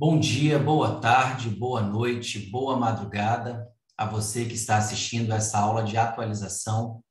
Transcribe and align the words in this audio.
Bom 0.00 0.20
dia, 0.20 0.60
boa 0.60 1.00
tarde, 1.00 1.50
boa 1.50 1.82
noite, 1.82 2.38
boa 2.38 2.76
madrugada 2.78 3.66
a 3.96 4.06
você 4.06 4.44
que 4.44 4.54
está 4.54 4.76
assistindo 4.76 5.32
essa 5.32 5.58
aula 5.58 5.82
de 5.82 5.96
atualização. 5.96 7.02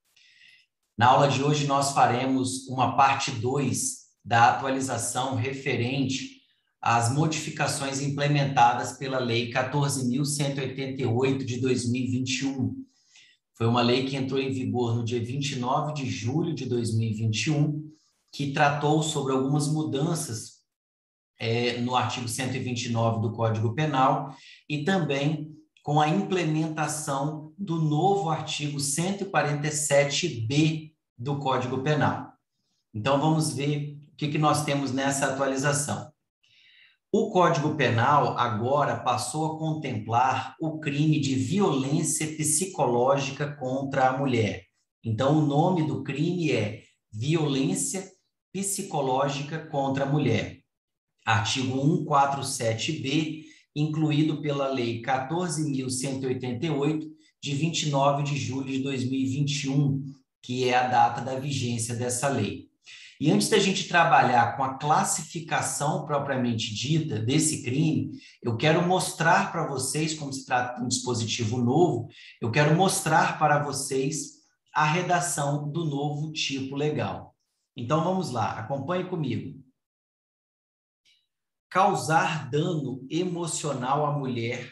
Na 0.97 1.07
aula 1.07 1.27
de 1.27 1.43
hoje, 1.43 1.67
nós 1.67 1.91
faremos 1.91 2.65
uma 2.69 2.95
parte 2.95 3.29
2 3.29 4.05
da 4.23 4.51
atualização 4.51 5.35
referente 5.35 6.39
às 6.81 7.11
modificações 7.11 7.99
implementadas 7.99 8.93
pela 8.93 9.19
Lei 9.19 9.51
14.188 9.51 11.43
de 11.43 11.59
2021. 11.59 12.73
Foi 13.57 13.67
uma 13.67 13.81
lei 13.81 14.05
que 14.05 14.15
entrou 14.15 14.39
em 14.39 14.53
vigor 14.53 14.95
no 14.95 15.03
dia 15.03 15.21
29 15.21 15.93
de 15.93 16.09
julho 16.09 16.55
de 16.55 16.65
2021, 16.65 17.85
que 18.31 18.53
tratou 18.53 19.03
sobre 19.03 19.33
algumas 19.33 19.67
mudanças 19.67 20.56
é, 21.39 21.79
no 21.79 21.95
artigo 21.95 22.27
129 22.27 23.21
do 23.21 23.31
Código 23.31 23.73
Penal 23.73 24.35
e 24.67 24.83
também 24.83 25.55
com 25.83 26.01
a 26.01 26.09
implementação 26.09 27.53
do 27.57 27.77
novo 27.77 28.29
artigo 28.29 28.77
147b 28.77 30.91
do 31.17 31.39
Código 31.39 31.81
Penal. 31.81 32.33
Então, 32.93 33.21
vamos 33.21 33.53
ver 33.53 33.97
o 34.11 34.17
que, 34.17 34.27
que 34.27 34.37
nós 34.37 34.65
temos 34.65 34.91
nessa 34.91 35.27
atualização. 35.27 36.11
O 37.09 37.31
Código 37.31 37.73
Penal 37.75 38.37
agora 38.37 38.97
passou 38.97 39.45
a 39.45 39.57
contemplar 39.57 40.57
o 40.59 40.77
crime 40.79 41.21
de 41.21 41.35
violência 41.35 42.27
psicológica 42.35 43.55
contra 43.55 44.09
a 44.09 44.17
mulher. 44.17 44.65
Então, 45.01 45.37
o 45.37 45.45
nome 45.45 45.87
do 45.87 46.03
crime 46.03 46.51
é 46.51 46.83
violência 47.09 48.11
psicológica 48.51 49.67
contra 49.67 50.03
a 50.03 50.07
mulher 50.07 50.56
artigo 51.27 51.77
147b, 52.05 53.43
incluído 53.75 54.41
pela 54.41 54.69
Lei 54.69 55.01
14.188, 55.01 57.05
de 57.43 57.53
29 57.53 58.23
de 58.23 58.37
julho 58.37 58.71
de 58.71 58.81
2021, 58.81 60.05
que 60.41 60.69
é 60.69 60.77
a 60.77 60.87
data 60.87 61.21
da 61.21 61.37
vigência 61.37 61.95
dessa 61.95 62.29
lei. 62.29 62.67
E 63.19 63.29
antes 63.29 63.49
da 63.49 63.59
gente 63.59 63.89
trabalhar 63.89 64.55
com 64.55 64.63
a 64.63 64.75
classificação 64.75 66.05
propriamente 66.05 66.73
dita 66.73 67.19
desse 67.19 67.61
crime, 67.61 68.11
eu 68.41 68.55
quero 68.55 68.87
mostrar 68.87 69.51
para 69.51 69.67
vocês, 69.67 70.13
como 70.13 70.31
se 70.31 70.45
trata 70.45 70.79
de 70.79 70.85
um 70.85 70.87
dispositivo 70.87 71.57
novo, 71.57 72.07
eu 72.41 72.49
quero 72.49 72.73
mostrar 72.75 73.37
para 73.37 73.61
vocês 73.61 74.37
a 74.73 74.85
redação 74.85 75.69
do 75.69 75.83
novo 75.83 76.31
tipo 76.31 76.73
legal. 76.75 77.35
Então 77.75 78.03
vamos 78.03 78.31
lá, 78.31 78.51
acompanhe 78.51 79.03
comigo 79.03 79.66
causar 81.69 82.49
dano 82.49 83.05
emocional 83.09 84.05
à 84.05 84.17
mulher 84.17 84.71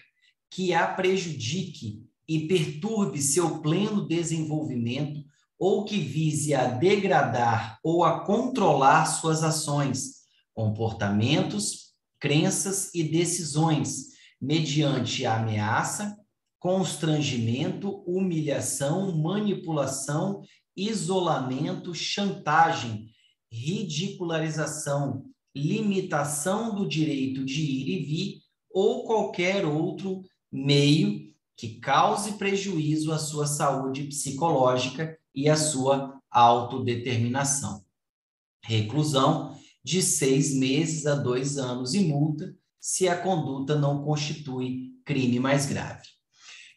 que 0.49 0.73
a 0.73 0.87
prejudique 0.87 2.03
e 2.27 2.47
perturbe 2.47 3.21
seu 3.21 3.59
pleno 3.61 4.07
desenvolvimento 4.07 5.23
ou 5.59 5.85
que 5.85 5.99
vise 5.99 6.53
a 6.53 6.67
degradar 6.67 7.79
ou 7.83 8.03
a 8.03 8.25
controlar 8.25 9.05
suas 9.05 9.43
ações, 9.43 10.23
comportamentos, 10.53 11.93
crenças 12.19 12.93
e 12.93 13.03
decisões, 13.03 14.15
mediante 14.41 15.25
ameaça, 15.25 16.17
constrangimento, 16.59 18.03
humilhação, 18.07 19.15
manipulação, 19.15 20.41
isolamento, 20.75 21.93
chantagem, 21.93 23.09
ridicularização, 23.51 25.25
limitação 25.55 26.75
do 26.75 26.87
direito 26.87 27.45
de 27.45 27.61
ir 27.61 27.89
e 27.89 28.03
vir 28.03 28.41
ou 28.69 29.05
qualquer 29.05 29.65
outro 29.65 30.21
meio 30.51 31.33
que 31.55 31.79
cause 31.79 32.33
prejuízo 32.33 33.13
à 33.13 33.17
sua 33.17 33.47
saúde 33.47 34.03
psicológica 34.03 35.17
e 35.33 35.49
à 35.49 35.55
sua 35.55 36.19
autodeterminação. 36.29 37.85
Reclusão 38.61 39.57
de 39.83 40.01
seis 40.01 40.53
meses 40.53 41.05
a 41.05 41.15
dois 41.15 41.57
anos 41.57 41.93
e 41.93 42.01
multa 42.01 42.53
se 42.79 43.07
a 43.07 43.17
conduta 43.17 43.75
não 43.75 44.03
constitui 44.03 44.91
crime 45.05 45.39
mais 45.39 45.65
grave. 45.65 46.14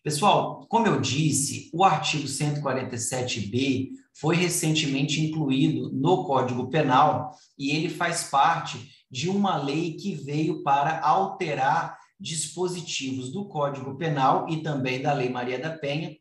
Pessoal, 0.09 0.65
como 0.71 0.87
eu 0.87 1.03
disse, 1.03 1.69
o 1.71 1.85
artigo 1.85 2.25
147b 2.25 3.91
foi 4.15 4.37
recentemente 4.37 5.21
incluído 5.21 5.93
no 5.93 6.25
Código 6.25 6.71
Penal 6.71 7.37
e 7.59 7.73
ele 7.73 7.91
faz 7.91 8.25
parte 8.25 8.91
de 9.11 9.29
uma 9.29 9.63
lei 9.63 9.99
que 9.99 10.15
veio 10.15 10.63
para 10.63 10.99
alterar 11.01 11.99
dispositivos 12.19 13.31
do 13.31 13.49
Código 13.49 13.99
Penal 13.99 14.49
e 14.49 14.63
também 14.63 15.03
da 15.03 15.13
Lei 15.13 15.29
Maria 15.29 15.59
da 15.59 15.77
Penha, 15.77 16.17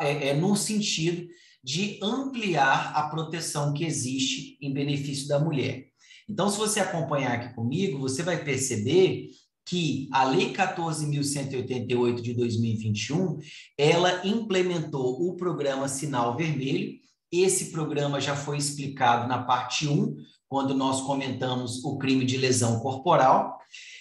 é, 0.00 0.28
é, 0.28 0.34
no 0.34 0.56
sentido 0.56 1.28
de 1.62 2.00
ampliar 2.02 2.96
a 2.96 3.06
proteção 3.10 3.74
que 3.74 3.84
existe 3.84 4.56
em 4.62 4.72
benefício 4.72 5.28
da 5.28 5.38
mulher. 5.38 5.88
Então, 6.26 6.48
se 6.48 6.56
você 6.56 6.80
acompanhar 6.80 7.32
aqui 7.32 7.54
comigo, 7.54 7.98
você 7.98 8.22
vai 8.22 8.42
perceber 8.42 9.28
que 9.64 10.08
a 10.12 10.24
Lei 10.24 10.52
14.188 10.52 12.20
de 12.20 12.34
2021, 12.34 13.38
ela 13.78 14.26
implementou 14.26 15.28
o 15.28 15.36
programa 15.36 15.88
Sinal 15.88 16.36
Vermelho. 16.36 16.98
Esse 17.30 17.70
programa 17.70 18.20
já 18.20 18.36
foi 18.36 18.58
explicado 18.58 19.28
na 19.28 19.42
parte 19.42 19.88
1, 19.88 20.16
quando 20.48 20.74
nós 20.74 21.00
comentamos 21.00 21.82
o 21.84 21.96
crime 21.96 22.24
de 22.24 22.36
lesão 22.36 22.80
corporal. 22.80 23.58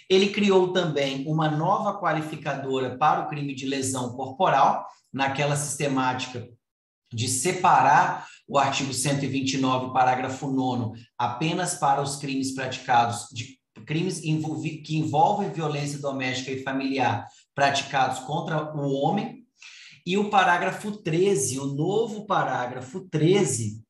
Ele 0.10 0.30
criou 0.30 0.74
também 0.74 1.26
uma 1.26 1.50
nova 1.50 2.00
qualificadora 2.00 2.98
para 2.98 3.22
o 3.22 3.30
crime 3.30 3.56
de 3.56 3.66
lesão 3.66 4.14
corporal, 4.14 4.86
naquela 5.14 5.56
sistemática 5.56 6.50
de 7.14 7.28
separar 7.28 8.26
o 8.48 8.58
artigo 8.58 8.94
129, 8.94 9.94
parágrafo 9.94 10.48
9, 10.48 11.00
apenas 11.18 11.76
para 11.76 12.02
os 12.02 12.16
crimes 12.16 12.54
praticados 12.54 13.28
de 13.32 13.61
crimes 13.86 14.20
que 14.20 14.98
envolvem 14.98 15.52
violência 15.52 16.00
doméstica 16.00 16.52
e 16.52 16.64
familiar 16.64 17.28
praticados 17.56 18.20
contra 18.20 18.76
o 18.76 18.94
homem. 18.94 19.46
E 20.06 20.18
o 20.18 20.30
parágrafo 20.30 20.92
13, 20.92 21.60
o 21.60 21.68
novo 21.68 22.26
parágrafo 22.26 23.02
13, 23.10 23.84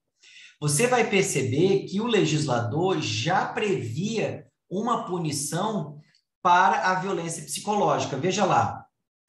Você 0.59 0.87
vai 0.87 1.09
perceber 1.09 1.85
que 1.85 2.01
o 2.01 2.07
legislador 2.07 2.99
já 3.01 3.45
previa 3.45 4.45
uma 4.69 5.05
punição 5.05 6.01
para 6.41 6.91
a 6.91 6.95
violência 6.95 7.43
psicológica. 7.43 8.17
Veja 8.17 8.43
lá, 8.45 8.83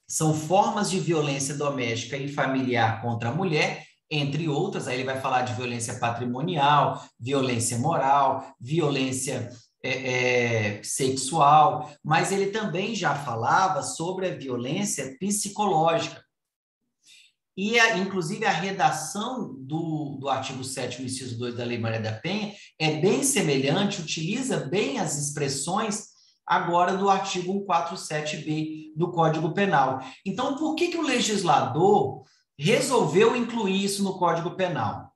são 0.09 0.33
formas 0.33 0.89
de 0.91 1.01
violência 1.01 1.55
doméstica 1.55 2.17
e 2.17 2.33
familiar 2.33 3.03
contra 3.03 3.29
a 3.29 3.35
mulher 3.35 3.85
entre 4.11 4.49
outras, 4.49 4.87
aí 4.87 4.97
ele 4.97 5.05
vai 5.05 5.21
falar 5.21 5.43
de 5.43 5.55
violência 5.55 5.99
patrimonial, 5.99 7.05
violência 7.19 7.79
moral, 7.79 8.55
violência 8.61 9.51
é, 9.82 10.78
é, 10.78 10.82
sexual, 10.82 11.93
mas 12.02 12.32
ele 12.32 12.46
também 12.46 12.94
já 12.94 13.14
falava 13.14 13.82
sobre 13.82 14.28
a 14.28 14.37
violência 14.37 15.17
psicológica. 15.19 16.25
E, 17.56 17.78
a, 17.78 17.96
inclusive, 17.99 18.44
a 18.44 18.50
redação 18.50 19.55
do, 19.58 20.19
do 20.20 20.28
artigo 20.28 20.62
7 20.62 21.02
inciso 21.02 21.38
2 21.38 21.56
da 21.56 21.64
Lei 21.64 21.78
Maria 21.78 22.00
da 22.00 22.12
Penha 22.12 22.55
é 22.78 23.00
bem 23.00 23.23
semelhante, 23.23 24.00
utiliza 24.00 24.58
bem 24.58 24.99
as 24.99 25.17
expressões 25.17 26.08
agora 26.46 26.96
do 26.96 27.08
artigo 27.08 27.67
147b 27.67 28.93
do 28.94 29.11
Código 29.11 29.55
Penal. 29.55 30.00
Então, 30.25 30.56
por 30.56 30.75
que, 30.75 30.88
que 30.88 30.99
o 30.99 31.02
legislador 31.02 32.25
resolveu 32.58 33.37
incluir 33.37 33.84
isso 33.84 34.02
no 34.02 34.19
Código 34.19 34.52
Penal. 34.52 35.12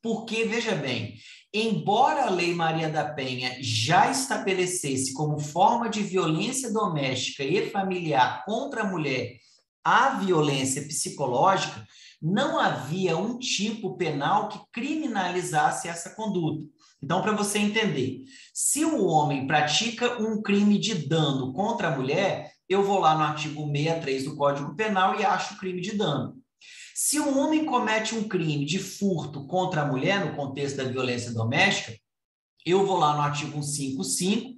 Porque, 0.00 0.44
veja 0.44 0.74
bem, 0.74 1.16
embora 1.52 2.26
a 2.26 2.30
Lei 2.30 2.54
Maria 2.54 2.88
da 2.88 3.04
Penha 3.04 3.56
já 3.60 4.10
estabelecesse 4.10 5.12
como 5.14 5.38
forma 5.38 5.88
de 5.88 6.02
violência 6.02 6.72
doméstica 6.72 7.42
e 7.42 7.70
familiar 7.70 8.44
contra 8.44 8.82
a 8.82 8.86
mulher 8.86 9.38
a 9.84 10.18
violência 10.18 10.82
psicológica, 10.82 11.86
não 12.20 12.60
havia 12.60 13.16
um 13.16 13.38
tipo 13.38 13.96
penal 13.96 14.48
que 14.48 14.60
criminalizasse 14.70 15.88
essa 15.88 16.14
conduta. 16.14 16.66
Então, 17.02 17.22
para 17.22 17.32
você 17.32 17.58
entender, 17.58 18.24
se 18.52 18.84
o 18.84 19.06
homem 19.06 19.46
pratica 19.46 20.20
um 20.20 20.42
crime 20.42 20.78
de 20.78 20.94
dano 21.06 21.52
contra 21.52 21.88
a 21.88 21.96
mulher, 21.96 22.52
eu 22.68 22.82
vou 22.82 22.98
lá 22.98 23.16
no 23.16 23.22
artigo 23.22 23.66
63 23.66 24.24
do 24.24 24.36
Código 24.36 24.74
Penal 24.74 25.18
e 25.18 25.24
acho 25.24 25.58
crime 25.58 25.80
de 25.80 25.96
dano. 25.96 26.37
Se 27.00 27.20
um 27.20 27.38
homem 27.38 27.64
comete 27.64 28.16
um 28.16 28.26
crime 28.26 28.64
de 28.64 28.80
furto 28.80 29.46
contra 29.46 29.82
a 29.82 29.86
mulher, 29.86 30.26
no 30.26 30.34
contexto 30.34 30.78
da 30.78 30.82
violência 30.82 31.32
doméstica, 31.32 31.96
eu 32.66 32.84
vou 32.84 32.96
lá 32.96 33.14
no 33.14 33.22
artigo 33.22 33.62
155, 33.62 34.56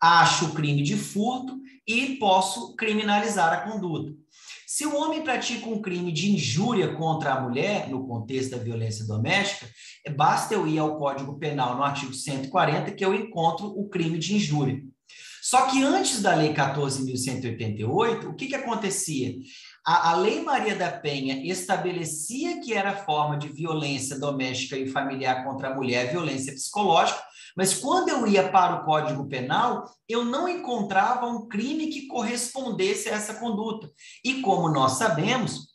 acho 0.00 0.46
o 0.46 0.54
crime 0.54 0.82
de 0.82 0.96
furto 0.96 1.54
e 1.86 2.16
posso 2.16 2.74
criminalizar 2.76 3.52
a 3.52 3.70
conduta. 3.70 4.10
Se 4.66 4.86
o 4.86 4.96
homem 4.96 5.20
pratica 5.20 5.68
um 5.68 5.82
crime 5.82 6.10
de 6.10 6.32
injúria 6.32 6.96
contra 6.96 7.34
a 7.34 7.40
mulher, 7.42 7.90
no 7.90 8.06
contexto 8.06 8.52
da 8.52 8.56
violência 8.56 9.06
doméstica, 9.06 9.70
basta 10.16 10.54
eu 10.54 10.66
ir 10.66 10.78
ao 10.78 10.98
Código 10.98 11.38
Penal, 11.38 11.76
no 11.76 11.82
artigo 11.82 12.14
140, 12.14 12.90
que 12.92 13.04
eu 13.04 13.12
encontro 13.12 13.66
o 13.66 13.86
crime 13.90 14.18
de 14.18 14.34
injúria. 14.34 14.82
Só 15.52 15.66
que 15.66 15.82
antes 15.82 16.22
da 16.22 16.34
Lei 16.34 16.54
14.188, 16.54 18.24
o 18.24 18.34
que, 18.34 18.46
que 18.46 18.54
acontecia? 18.54 19.34
A, 19.86 20.12
a 20.12 20.16
Lei 20.16 20.40
Maria 20.40 20.74
da 20.74 20.90
Penha 20.90 21.46
estabelecia 21.46 22.58
que 22.62 22.72
era 22.72 23.04
forma 23.04 23.36
de 23.36 23.48
violência 23.48 24.18
doméstica 24.18 24.78
e 24.78 24.88
familiar 24.88 25.44
contra 25.44 25.68
a 25.68 25.74
mulher, 25.74 26.10
violência 26.10 26.54
psicológica, 26.54 27.22
mas 27.54 27.74
quando 27.74 28.08
eu 28.08 28.26
ia 28.26 28.48
para 28.48 28.76
o 28.76 28.84
Código 28.86 29.28
Penal, 29.28 29.84
eu 30.08 30.24
não 30.24 30.48
encontrava 30.48 31.26
um 31.26 31.46
crime 31.46 31.88
que 31.88 32.06
correspondesse 32.06 33.10
a 33.10 33.16
essa 33.16 33.34
conduta. 33.34 33.90
E 34.24 34.40
como 34.40 34.70
nós 34.70 34.92
sabemos, 34.92 35.66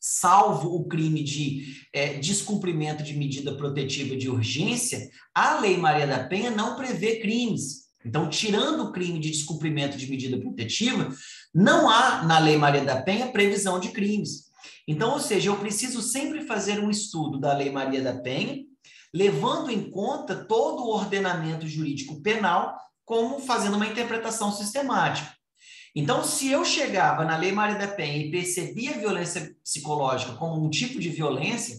salvo 0.00 0.74
o 0.74 0.88
crime 0.88 1.22
de 1.22 1.76
é, 1.92 2.14
descumprimento 2.14 3.02
de 3.02 3.12
medida 3.12 3.54
protetiva 3.54 4.16
de 4.16 4.30
urgência, 4.30 5.10
a 5.34 5.60
Lei 5.60 5.76
Maria 5.76 6.06
da 6.06 6.24
Penha 6.24 6.50
não 6.50 6.74
prevê 6.74 7.20
crimes. 7.20 7.83
Então, 8.04 8.28
tirando 8.28 8.84
o 8.84 8.92
crime 8.92 9.18
de 9.18 9.30
descumprimento 9.30 9.96
de 9.96 10.08
medida 10.08 10.38
protetiva, 10.38 11.08
não 11.54 11.88
há 11.88 12.22
na 12.22 12.38
Lei 12.38 12.56
Maria 12.56 12.84
da 12.84 13.02
Penha 13.02 13.32
previsão 13.32 13.80
de 13.80 13.88
crimes. 13.88 14.44
Então, 14.86 15.12
ou 15.12 15.20
seja, 15.20 15.48
eu 15.48 15.56
preciso 15.56 16.02
sempre 16.02 16.42
fazer 16.42 16.78
um 16.80 16.90
estudo 16.90 17.38
da 17.38 17.56
Lei 17.56 17.70
Maria 17.70 18.02
da 18.02 18.14
Penha, 18.14 18.62
levando 19.12 19.70
em 19.70 19.90
conta 19.90 20.44
todo 20.44 20.82
o 20.82 20.90
ordenamento 20.94 21.66
jurídico 21.66 22.20
penal, 22.20 22.76
como 23.04 23.38
fazendo 23.38 23.76
uma 23.76 23.86
interpretação 23.86 24.52
sistemática. 24.52 25.32
Então, 25.96 26.24
se 26.24 26.50
eu 26.50 26.64
chegava 26.64 27.24
na 27.24 27.36
Lei 27.36 27.52
Maria 27.52 27.78
da 27.78 27.86
Penha 27.86 28.18
e 28.18 28.30
percebia 28.30 28.90
a 28.90 28.98
violência 28.98 29.54
psicológica 29.62 30.32
como 30.32 30.62
um 30.62 30.68
tipo 30.68 30.98
de 30.98 31.08
violência, 31.08 31.78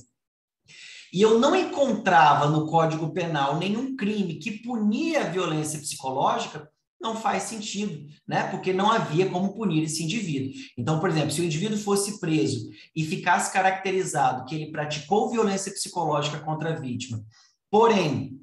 e 1.13 1.21
eu 1.21 1.39
não 1.39 1.55
encontrava 1.55 2.49
no 2.49 2.67
Código 2.67 3.11
Penal 3.11 3.57
nenhum 3.57 3.95
crime 3.95 4.35
que 4.35 4.59
punia 4.59 5.21
a 5.21 5.29
violência 5.29 5.79
psicológica, 5.79 6.69
não 7.01 7.15
faz 7.15 7.43
sentido, 7.43 8.07
né? 8.27 8.47
Porque 8.47 8.73
não 8.73 8.89
havia 8.89 9.29
como 9.29 9.53
punir 9.53 9.83
esse 9.83 10.03
indivíduo. 10.03 10.53
Então, 10.77 10.99
por 10.99 11.09
exemplo, 11.09 11.31
se 11.31 11.41
o 11.41 11.43
indivíduo 11.43 11.77
fosse 11.77 12.19
preso 12.19 12.69
e 12.95 13.03
ficasse 13.03 13.53
caracterizado 13.53 14.45
que 14.45 14.55
ele 14.55 14.71
praticou 14.71 15.29
violência 15.29 15.71
psicológica 15.71 16.39
contra 16.39 16.71
a 16.71 16.79
vítima, 16.79 17.23
porém, 17.69 18.39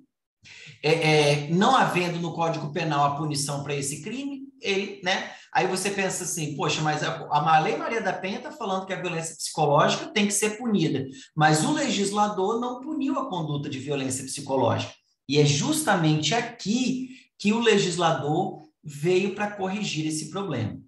é, 0.83 0.93
é, 0.93 1.49
não 1.51 1.75
havendo 1.75 2.21
no 2.21 2.35
Código 2.35 2.73
Penal 2.73 3.05
a 3.05 3.17
punição 3.17 3.63
para 3.63 3.75
esse 3.75 4.03
crime, 4.03 4.43
ele, 4.61 5.01
né? 5.03 5.33
Aí 5.53 5.67
você 5.67 5.91
pensa 5.91 6.25
assim, 6.25 6.57
poxa, 6.57 6.81
mas 6.81 7.03
a, 7.03 7.29
a 7.31 7.61
Lei 7.61 7.77
Maria 7.77 8.01
da 8.01 8.13
Penha 8.13 8.39
está 8.39 8.51
falando 8.51 8.87
que 8.87 8.93
a 8.93 9.01
violência 9.01 9.37
psicológica 9.37 10.07
tem 10.07 10.27
que 10.27 10.33
ser 10.33 10.57
punida, 10.57 11.07
mas 11.37 11.63
o 11.63 11.73
legislador 11.73 12.59
não 12.59 12.81
puniu 12.81 13.19
a 13.19 13.29
conduta 13.29 13.69
de 13.69 13.79
violência 13.79 14.25
psicológica. 14.25 14.95
E 15.29 15.39
é 15.39 15.45
justamente 15.45 16.35
aqui 16.35 17.11
que 17.39 17.53
o 17.53 17.61
legislador 17.61 18.63
veio 18.83 19.35
para 19.35 19.51
corrigir 19.51 20.07
esse 20.07 20.31
problema, 20.31 20.81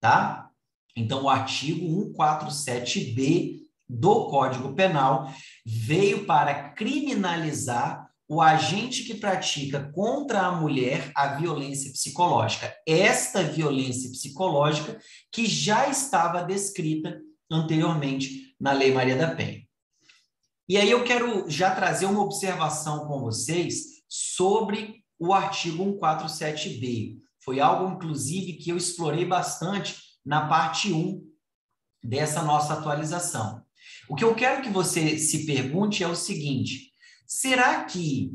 tá? 0.00 0.48
Então, 0.96 1.24
o 1.24 1.28
artigo 1.28 2.12
147b 2.16 3.58
do 3.88 4.26
Código 4.26 4.74
Penal 4.74 5.32
veio 5.64 6.24
para 6.24 6.70
criminalizar 6.70 8.07
o 8.28 8.42
agente 8.42 9.04
que 9.04 9.14
pratica 9.14 9.90
contra 9.94 10.42
a 10.42 10.52
mulher 10.52 11.10
a 11.14 11.28
violência 11.28 11.90
psicológica. 11.90 12.74
Esta 12.86 13.42
violência 13.42 14.10
psicológica 14.10 15.00
que 15.32 15.46
já 15.46 15.88
estava 15.88 16.42
descrita 16.42 17.18
anteriormente 17.50 18.54
na 18.60 18.72
Lei 18.72 18.92
Maria 18.92 19.16
da 19.16 19.34
Penha. 19.34 19.62
E 20.68 20.76
aí 20.76 20.90
eu 20.90 21.02
quero 21.02 21.48
já 21.48 21.74
trazer 21.74 22.04
uma 22.04 22.22
observação 22.22 23.06
com 23.06 23.20
vocês 23.20 24.02
sobre 24.06 25.02
o 25.18 25.32
artigo 25.32 25.98
147b. 25.98 27.16
Foi 27.42 27.60
algo, 27.60 27.94
inclusive, 27.94 28.52
que 28.54 28.68
eu 28.68 28.76
explorei 28.76 29.24
bastante 29.24 29.96
na 30.24 30.46
parte 30.46 30.92
1 30.92 31.26
dessa 32.04 32.42
nossa 32.42 32.74
atualização. 32.74 33.62
O 34.06 34.14
que 34.14 34.24
eu 34.24 34.34
quero 34.34 34.62
que 34.62 34.68
você 34.68 35.18
se 35.18 35.46
pergunte 35.46 36.04
é 36.04 36.08
o 36.08 36.14
seguinte: 36.14 36.87
Será 37.28 37.84
que 37.84 38.32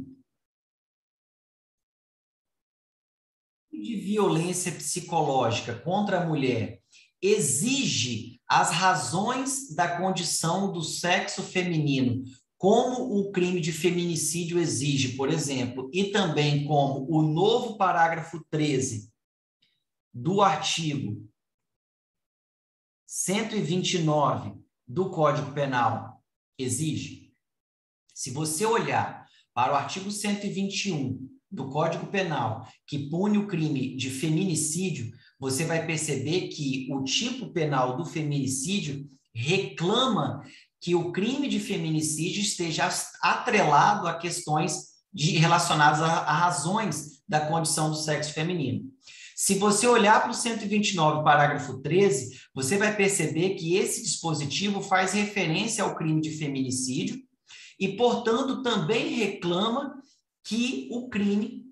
de 3.71 3.95
violência 3.95 4.71
psicológica 4.71 5.73
contra 5.79 6.21
a 6.21 6.27
mulher 6.27 6.79
exige 7.19 8.39
as 8.47 8.69
razões 8.69 9.73
da 9.73 9.97
condição 9.97 10.71
do 10.71 10.83
sexo 10.83 11.41
feminino, 11.41 12.23
como 12.55 13.17
o 13.17 13.31
crime 13.31 13.59
de 13.59 13.71
feminicídio 13.71 14.59
exige, 14.59 15.17
por 15.17 15.27
exemplo, 15.27 15.89
e 15.91 16.11
também 16.11 16.63
como 16.67 17.07
o 17.09 17.23
novo 17.23 17.75
parágrafo 17.77 18.45
13 18.51 19.11
do 20.13 20.39
artigo 20.39 21.27
129 23.07 24.63
do 24.87 25.09
Código 25.09 25.51
Penal 25.51 26.23
exige? 26.59 27.22
Se 28.13 28.31
você 28.31 28.65
olhar 28.65 29.25
para 29.53 29.73
o 29.73 29.75
artigo 29.75 30.11
121 30.11 31.27
do 31.51 31.69
Código 31.69 32.07
Penal, 32.07 32.67
que 32.87 33.09
pune 33.09 33.37
o 33.37 33.47
crime 33.47 33.95
de 33.95 34.09
feminicídio, 34.09 35.11
você 35.39 35.65
vai 35.65 35.85
perceber 35.85 36.47
que 36.47 36.87
o 36.91 37.03
tipo 37.03 37.51
penal 37.51 37.97
do 37.97 38.05
feminicídio 38.05 39.05
reclama 39.33 40.43
que 40.79 40.95
o 40.95 41.11
crime 41.11 41.47
de 41.47 41.59
feminicídio 41.59 42.41
esteja 42.41 42.89
atrelado 43.21 44.07
a 44.07 44.17
questões 44.17 44.93
de, 45.13 45.37
relacionadas 45.37 46.01
a, 46.01 46.19
a 46.19 46.33
razões 46.33 47.21
da 47.27 47.39
condição 47.39 47.89
do 47.89 47.95
sexo 47.95 48.33
feminino. 48.33 48.83
Se 49.35 49.55
você 49.55 49.87
olhar 49.87 50.21
para 50.21 50.31
o 50.31 50.35
129, 50.35 51.23
parágrafo 51.23 51.81
13, 51.81 52.37
você 52.53 52.77
vai 52.77 52.95
perceber 52.95 53.55
que 53.55 53.75
esse 53.75 54.03
dispositivo 54.03 54.81
faz 54.81 55.13
referência 55.13 55.83
ao 55.83 55.95
crime 55.95 56.21
de 56.21 56.31
feminicídio 56.31 57.17
e, 57.79 57.95
portanto, 57.95 58.61
também 58.61 59.15
reclama 59.15 59.95
que 60.43 60.87
o 60.91 61.09
crime 61.09 61.63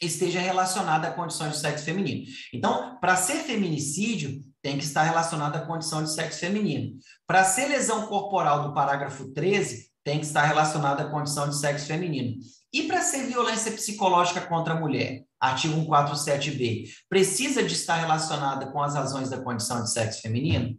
esteja 0.00 0.40
relacionado 0.40 1.06
à 1.06 1.10
condição 1.10 1.48
de 1.48 1.58
sexo 1.58 1.84
feminino. 1.84 2.26
Então, 2.52 2.98
para 3.00 3.16
ser 3.16 3.36
feminicídio, 3.36 4.40
tem 4.62 4.78
que 4.78 4.84
estar 4.84 5.04
relacionado 5.04 5.56
à 5.56 5.60
condição 5.60 6.02
de 6.02 6.12
sexo 6.12 6.40
feminino. 6.40 6.98
Para 7.26 7.44
ser 7.44 7.68
lesão 7.68 8.06
corporal 8.06 8.62
do 8.62 8.74
parágrafo 8.74 9.32
13, 9.32 9.90
tem 10.04 10.20
que 10.20 10.26
estar 10.26 10.44
relacionado 10.44 11.00
à 11.00 11.10
condição 11.10 11.48
de 11.48 11.58
sexo 11.58 11.86
feminino. 11.86 12.36
E 12.72 12.82
para 12.84 13.00
ser 13.00 13.26
violência 13.26 13.72
psicológica 13.72 14.40
contra 14.40 14.74
a 14.74 14.80
mulher, 14.80 15.24
artigo 15.40 15.74
147b, 15.86 16.84
precisa 17.08 17.62
de 17.62 17.72
estar 17.72 17.96
relacionada 17.96 18.66
com 18.70 18.82
as 18.82 18.94
razões 18.94 19.30
da 19.30 19.40
condição 19.40 19.82
de 19.82 19.90
sexo 19.90 20.20
feminino? 20.20 20.76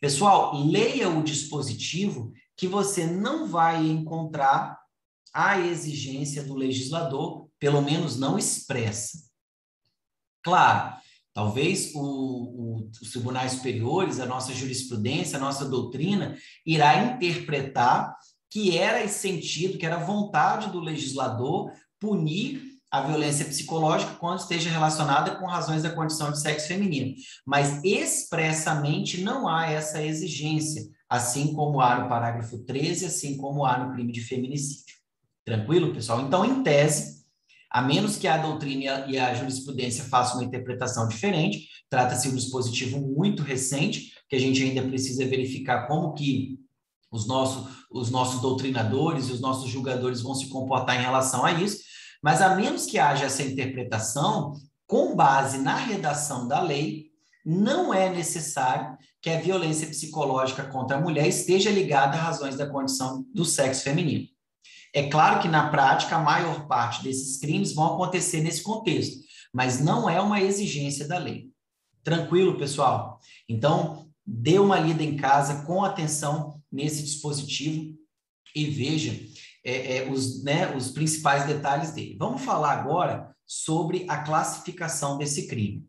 Pessoal, 0.00 0.54
leia 0.54 1.08
o 1.08 1.22
dispositivo 1.22 2.32
que 2.58 2.66
você 2.66 3.06
não 3.06 3.46
vai 3.46 3.86
encontrar 3.86 4.76
a 5.32 5.60
exigência 5.60 6.42
do 6.42 6.54
legislador, 6.54 7.48
pelo 7.58 7.80
menos 7.80 8.18
não 8.18 8.36
expressa. 8.36 9.18
Claro, 10.42 10.96
talvez 11.32 11.94
o, 11.94 12.00
o, 12.00 12.90
os 13.00 13.12
tribunais 13.12 13.52
superiores, 13.52 14.18
a 14.18 14.26
nossa 14.26 14.52
jurisprudência, 14.52 15.36
a 15.36 15.40
nossa 15.40 15.66
doutrina, 15.66 16.36
irá 16.66 17.04
interpretar 17.04 18.16
que 18.50 18.76
era 18.76 19.04
esse 19.04 19.20
sentido, 19.20 19.78
que 19.78 19.86
era 19.86 19.98
vontade 19.98 20.72
do 20.72 20.80
legislador 20.80 21.70
punir 22.00 22.62
a 22.90 23.02
violência 23.02 23.44
psicológica 23.44 24.14
quando 24.14 24.40
esteja 24.40 24.70
relacionada 24.70 25.36
com 25.36 25.46
razões 25.46 25.82
da 25.82 25.94
condição 25.94 26.32
de 26.32 26.40
sexo 26.40 26.66
feminino. 26.66 27.14
Mas 27.46 27.84
expressamente 27.84 29.20
não 29.20 29.46
há 29.46 29.70
essa 29.70 30.02
exigência, 30.02 30.88
assim 31.08 31.52
como 31.54 31.80
há 31.80 32.00
no 32.00 32.08
parágrafo 32.08 32.58
13, 32.58 33.06
assim 33.06 33.36
como 33.36 33.64
há 33.64 33.78
no 33.78 33.92
crime 33.92 34.12
de 34.12 34.20
feminicídio. 34.20 34.96
Tranquilo, 35.44 35.94
pessoal? 35.94 36.20
Então, 36.20 36.44
em 36.44 36.62
tese, 36.62 37.24
a 37.70 37.80
menos 37.80 38.16
que 38.16 38.26
a 38.26 38.36
doutrina 38.36 39.06
e 39.06 39.18
a 39.18 39.34
jurisprudência 39.34 40.04
façam 40.04 40.36
uma 40.38 40.44
interpretação 40.44 41.08
diferente, 41.08 41.68
trata-se 41.88 42.28
de 42.28 42.34
um 42.34 42.36
dispositivo 42.36 43.00
muito 43.00 43.42
recente, 43.42 44.12
que 44.28 44.36
a 44.36 44.38
gente 44.38 44.62
ainda 44.62 44.82
precisa 44.82 45.26
verificar 45.26 45.86
como 45.86 46.12
que 46.12 46.58
os 47.10 47.26
nossos, 47.26 47.86
os 47.90 48.10
nossos 48.10 48.40
doutrinadores 48.40 49.28
e 49.28 49.32
os 49.32 49.40
nossos 49.40 49.70
julgadores 49.70 50.20
vão 50.20 50.34
se 50.34 50.48
comportar 50.48 50.98
em 50.98 51.02
relação 51.02 51.44
a 51.44 51.52
isso, 51.52 51.78
mas 52.22 52.42
a 52.42 52.54
menos 52.54 52.84
que 52.84 52.98
haja 52.98 53.26
essa 53.26 53.42
interpretação, 53.42 54.52
com 54.86 55.14
base 55.14 55.58
na 55.58 55.76
redação 55.76 56.48
da 56.48 56.60
lei, 56.60 57.08
não 57.44 57.94
é 57.94 58.10
necessário 58.10 58.96
que 59.20 59.30
a 59.30 59.40
violência 59.40 59.88
psicológica 59.88 60.64
contra 60.64 60.96
a 60.96 61.00
mulher 61.00 61.26
esteja 61.26 61.70
ligada 61.70 62.16
a 62.16 62.20
razões 62.20 62.56
da 62.56 62.68
condição 62.68 63.24
do 63.34 63.44
sexo 63.44 63.82
feminino. 63.82 64.28
É 64.94 65.08
claro 65.08 65.40
que 65.40 65.48
na 65.48 65.68
prática 65.70 66.16
a 66.16 66.22
maior 66.22 66.66
parte 66.66 67.02
desses 67.02 67.38
crimes 67.38 67.74
vão 67.74 67.94
acontecer 67.94 68.40
nesse 68.40 68.62
contexto, 68.62 69.18
mas 69.52 69.80
não 69.80 70.08
é 70.08 70.20
uma 70.20 70.40
exigência 70.40 71.06
da 71.06 71.18
lei. 71.18 71.50
Tranquilo, 72.02 72.56
pessoal? 72.56 73.20
Então, 73.48 74.08
dê 74.26 74.58
uma 74.58 74.78
lida 74.78 75.02
em 75.02 75.16
casa 75.16 75.64
com 75.64 75.84
atenção 75.84 76.62
nesse 76.70 77.02
dispositivo 77.02 77.94
e 78.54 78.66
veja 78.66 79.18
é, 79.64 79.98
é, 79.98 80.10
os, 80.10 80.42
né, 80.42 80.74
os 80.74 80.90
principais 80.90 81.46
detalhes 81.46 81.90
dele. 81.90 82.16
Vamos 82.18 82.42
falar 82.42 82.72
agora 82.72 83.34
sobre 83.46 84.06
a 84.08 84.18
classificação 84.18 85.18
desse 85.18 85.46
crime. 85.46 85.84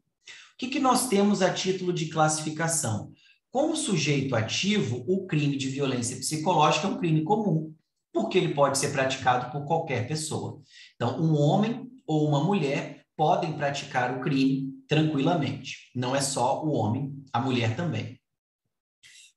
O 0.54 0.58
que, 0.58 0.68
que 0.68 0.80
nós 0.80 1.08
temos 1.08 1.42
a 1.42 1.54
título 1.54 1.94
de 1.94 2.08
classificação? 2.08 3.14
Como 3.52 3.76
sujeito 3.76 4.36
ativo, 4.36 5.04
o 5.08 5.26
crime 5.26 5.58
de 5.58 5.70
violência 5.70 6.18
psicológica 6.18 6.88
é 6.88 6.90
um 6.92 6.98
crime 6.98 7.24
comum, 7.24 7.74
porque 8.14 8.38
ele 8.38 8.54
pode 8.54 8.78
ser 8.78 8.92
praticado 8.92 9.52
por 9.52 9.66
qualquer 9.66 10.08
pessoa. 10.08 10.62
Então, 10.96 11.20
um 11.20 11.36
homem 11.36 11.90
ou 12.06 12.28
uma 12.28 12.44
mulher 12.44 13.06
podem 13.18 13.54
praticar 13.54 14.16
o 14.16 14.22
crime 14.22 14.72
tranquilamente. 14.88 15.92
Não 15.96 16.16
é 16.16 16.22
só 16.22 16.64
o 16.64 16.72
homem, 16.72 17.12
a 17.34 17.42
mulher 17.42 17.76
também. 17.76 18.20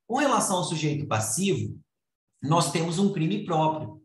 Com 0.07 0.19
relação 0.19 0.59
ao 0.59 0.65
sujeito 0.65 1.07
passivo, 1.07 1.79
nós 2.43 2.71
temos 2.71 2.99
um 2.99 3.13
crime 3.13 3.45
próprio. 3.47 4.03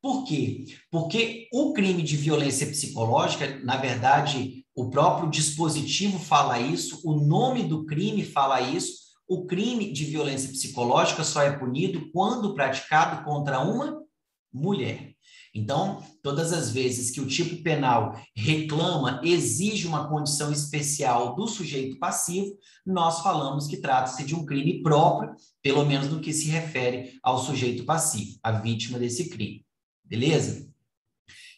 Por 0.00 0.24
quê? 0.24 0.64
Porque 0.90 1.46
o 1.52 1.74
crime 1.74 2.02
de 2.02 2.16
violência 2.16 2.66
psicológica, 2.66 3.60
na 3.62 3.76
verdade, 3.76 4.66
o 4.74 4.88
próprio 4.88 5.30
dispositivo 5.30 6.18
fala 6.18 6.58
isso, 6.58 7.00
o 7.04 7.20
nome 7.20 7.64
do 7.64 7.84
crime 7.84 8.24
fala 8.24 8.60
isso. 8.62 9.11
O 9.32 9.46
crime 9.46 9.90
de 9.90 10.04
violência 10.04 10.50
psicológica 10.50 11.24
só 11.24 11.42
é 11.42 11.58
punido 11.58 12.10
quando 12.12 12.54
praticado 12.54 13.24
contra 13.24 13.60
uma 13.60 14.04
mulher. 14.52 15.14
Então, 15.54 16.04
todas 16.22 16.52
as 16.52 16.70
vezes 16.70 17.10
que 17.10 17.18
o 17.18 17.26
tipo 17.26 17.62
penal 17.62 18.14
reclama, 18.36 19.22
exige 19.24 19.86
uma 19.86 20.06
condição 20.06 20.52
especial 20.52 21.34
do 21.34 21.48
sujeito 21.48 21.98
passivo, 21.98 22.54
nós 22.84 23.22
falamos 23.22 23.66
que 23.66 23.78
trata-se 23.78 24.22
de 24.22 24.34
um 24.34 24.44
crime 24.44 24.82
próprio, 24.82 25.34
pelo 25.62 25.86
menos 25.86 26.10
no 26.10 26.20
que 26.20 26.34
se 26.34 26.50
refere 26.50 27.18
ao 27.22 27.38
sujeito 27.38 27.86
passivo, 27.86 28.38
a 28.42 28.52
vítima 28.52 28.98
desse 28.98 29.30
crime. 29.30 29.64
Beleza? 30.04 30.70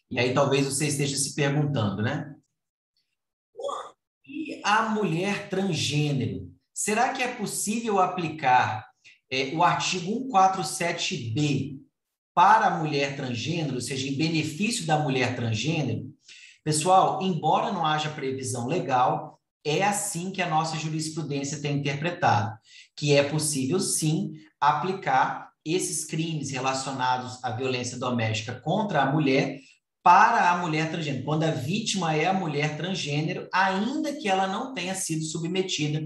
E 0.08 0.20
aí 0.20 0.32
talvez 0.32 0.64
você 0.64 0.86
esteja 0.86 1.16
se 1.16 1.34
perguntando, 1.34 2.02
né? 2.02 2.36
E 4.24 4.60
a 4.62 4.90
mulher 4.90 5.48
transgênero? 5.48 6.53
Será 6.74 7.10
que 7.10 7.22
é 7.22 7.28
possível 7.28 8.00
aplicar 8.00 8.84
é, 9.30 9.54
o 9.54 9.62
artigo 9.62 10.28
147b 10.28 11.78
para 12.34 12.66
a 12.66 12.78
mulher 12.78 13.14
transgênero, 13.14 13.76
ou 13.76 13.80
seja, 13.80 14.08
em 14.08 14.16
benefício 14.16 14.84
da 14.84 14.98
mulher 14.98 15.36
transgênero? 15.36 16.12
Pessoal, 16.64 17.22
embora 17.22 17.70
não 17.70 17.86
haja 17.86 18.10
previsão 18.10 18.66
legal, 18.66 19.40
é 19.64 19.84
assim 19.84 20.32
que 20.32 20.42
a 20.42 20.48
nossa 20.48 20.76
jurisprudência 20.76 21.62
tem 21.62 21.76
interpretado, 21.76 22.58
que 22.96 23.14
é 23.14 23.22
possível 23.22 23.78
sim 23.78 24.32
aplicar 24.60 25.50
esses 25.64 26.04
crimes 26.04 26.50
relacionados 26.50 27.38
à 27.44 27.52
violência 27.52 27.96
doméstica 27.98 28.60
contra 28.60 29.00
a 29.00 29.12
mulher 29.12 29.60
para 30.02 30.50
a 30.50 30.58
mulher 30.58 30.90
transgênero, 30.90 31.24
quando 31.24 31.44
a 31.44 31.52
vítima 31.52 32.14
é 32.14 32.26
a 32.26 32.34
mulher 32.34 32.76
transgênero, 32.76 33.48
ainda 33.54 34.12
que 34.12 34.28
ela 34.28 34.48
não 34.48 34.74
tenha 34.74 34.94
sido 34.94 35.24
submetida 35.24 36.02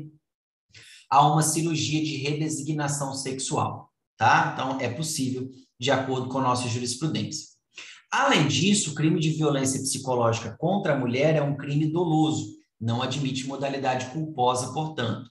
a 1.10 1.26
uma 1.26 1.42
cirurgia 1.42 2.02
de 2.02 2.16
redesignação 2.16 3.14
sexual, 3.14 3.90
tá? 4.16 4.52
Então, 4.52 4.80
é 4.80 4.88
possível, 4.88 5.50
de 5.78 5.90
acordo 5.90 6.28
com 6.28 6.40
nossa 6.40 6.68
jurisprudência. 6.68 7.48
Além 8.10 8.48
disso, 8.48 8.92
o 8.92 8.94
crime 8.94 9.20
de 9.20 9.30
violência 9.30 9.80
psicológica 9.80 10.56
contra 10.58 10.94
a 10.94 10.98
mulher 10.98 11.36
é 11.36 11.42
um 11.42 11.56
crime 11.56 11.90
doloso, 11.90 12.56
não 12.80 13.02
admite 13.02 13.46
modalidade 13.46 14.10
culposa, 14.12 14.72
portanto. 14.72 15.30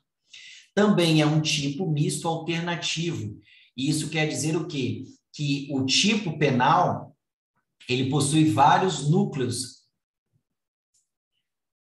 Também 0.76 1.22
é 1.22 1.26
um 1.26 1.42
tipo 1.42 1.90
misto 1.90 2.28
alternativo, 2.28 3.40
e 3.76 3.90
isso 3.90 4.10
quer 4.10 4.28
dizer 4.28 4.56
o 4.56 4.68
quê? 4.68 5.04
Que 5.34 5.68
o 5.72 5.86
tipo 5.86 6.38
penal 6.38 7.16
ele 7.90 8.10
possui 8.10 8.52
vários 8.52 9.10
núcleos, 9.10 9.88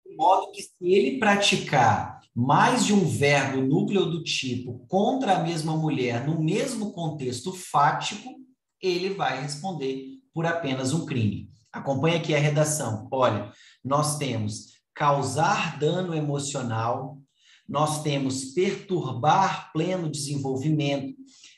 de 0.07 0.17
modo 0.17 0.51
que 0.53 0.62
se 0.62 0.75
ele 0.81 1.19
praticar 1.19 2.22
mais 2.35 2.87
de 2.87 2.95
um 2.95 3.05
verbo 3.05 3.61
núcleo 3.61 4.07
do 4.07 4.23
tipo 4.25 4.85
contra 4.89 5.37
a 5.37 5.43
mesma 5.43 5.77
mulher 5.77 6.27
no 6.27 6.43
mesmo 6.43 6.93
contexto 6.93 7.53
fático, 7.53 8.31
ele 8.81 9.11
vai 9.11 9.43
responder 9.43 10.19
por 10.33 10.47
apenas 10.47 10.93
um 10.93 11.05
crime. 11.05 11.51
Acompanhe 11.71 12.17
aqui 12.17 12.35
a 12.35 12.39
redação. 12.39 13.09
Olha, 13.11 13.53
nós 13.85 14.17
temos 14.19 14.73
causar 14.95 15.79
dano 15.79 16.15
emocional, 16.15 17.19
nós 17.69 18.03
temos 18.03 18.47
perturbar 18.47 19.73
pleno 19.73 20.11
desenvolvimento, 20.11 21.15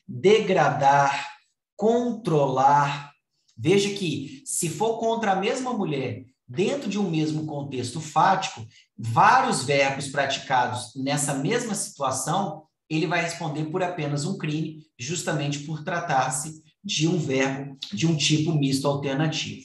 degradar, 0.07 1.28
controlar. 1.76 3.12
Veja 3.57 3.90
que, 3.95 4.43
se 4.45 4.69
for 4.69 4.99
contra 4.99 5.33
a 5.33 5.37
mesma 5.37 5.73
mulher, 5.73 6.25
dentro 6.47 6.89
de 6.89 6.99
um 6.99 7.11
mesmo 7.11 7.47
contexto 7.47 8.01
fático, 8.01 8.67
vários 8.97 9.65
verbos 9.65 10.09
praticados 10.09 10.93
nessa 10.95 11.35
mesma 11.35 11.75
situação, 11.75 12.65
ele 12.89 13.07
vai 13.07 13.23
responder 13.23 13.67
por 13.67 13.83
apenas 13.83 14.25
um 14.25 14.37
crime, 14.37 14.85
justamente 14.99 15.61
por 15.61 15.83
tratar-se 15.83 16.63
de 16.83 17.09
um 17.09 17.19
verbo 17.19 17.79
de 17.93 18.07
um 18.07 18.17
tipo 18.17 18.53
misto 18.53 18.87
alternativo. 18.87 19.65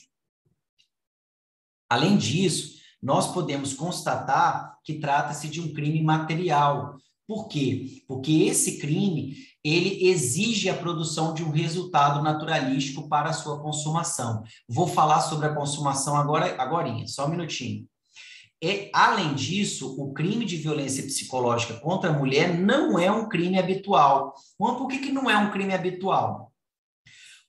Além 1.88 2.16
disso, 2.16 2.78
nós 3.02 3.32
podemos 3.32 3.74
constatar 3.74 4.78
que 4.84 4.94
trata-se 4.94 5.48
de 5.48 5.60
um 5.60 5.72
crime 5.72 6.02
material. 6.02 6.96
Por 7.26 7.48
quê? 7.48 8.02
Porque 8.06 8.44
esse 8.44 8.78
crime 8.78 9.36
ele 9.64 10.08
exige 10.08 10.70
a 10.70 10.76
produção 10.76 11.34
de 11.34 11.44
um 11.44 11.50
resultado 11.50 12.22
naturalístico 12.22 13.08
para 13.08 13.30
a 13.30 13.34
sua 13.34 13.60
consumação. 13.60 14.42
Vou 14.68 14.86
falar 14.86 15.20
sobre 15.20 15.46
a 15.46 15.54
consumação 15.54 16.16
agora, 16.16 16.54
agora, 16.60 17.06
só 17.06 17.26
um 17.26 17.30
minutinho. 17.30 17.86
E, 18.62 18.90
além 18.92 19.34
disso, 19.34 19.96
o 19.98 20.12
crime 20.12 20.44
de 20.44 20.56
violência 20.56 21.02
psicológica 21.02 21.74
contra 21.74 22.10
a 22.10 22.18
mulher 22.18 22.58
não 22.58 22.98
é 22.98 23.10
um 23.10 23.28
crime 23.28 23.58
habitual. 23.58 24.34
Por 24.58 24.86
que, 24.86 24.98
que 24.98 25.12
não 25.12 25.30
é 25.30 25.36
um 25.36 25.50
crime 25.50 25.72
habitual? 25.72 26.52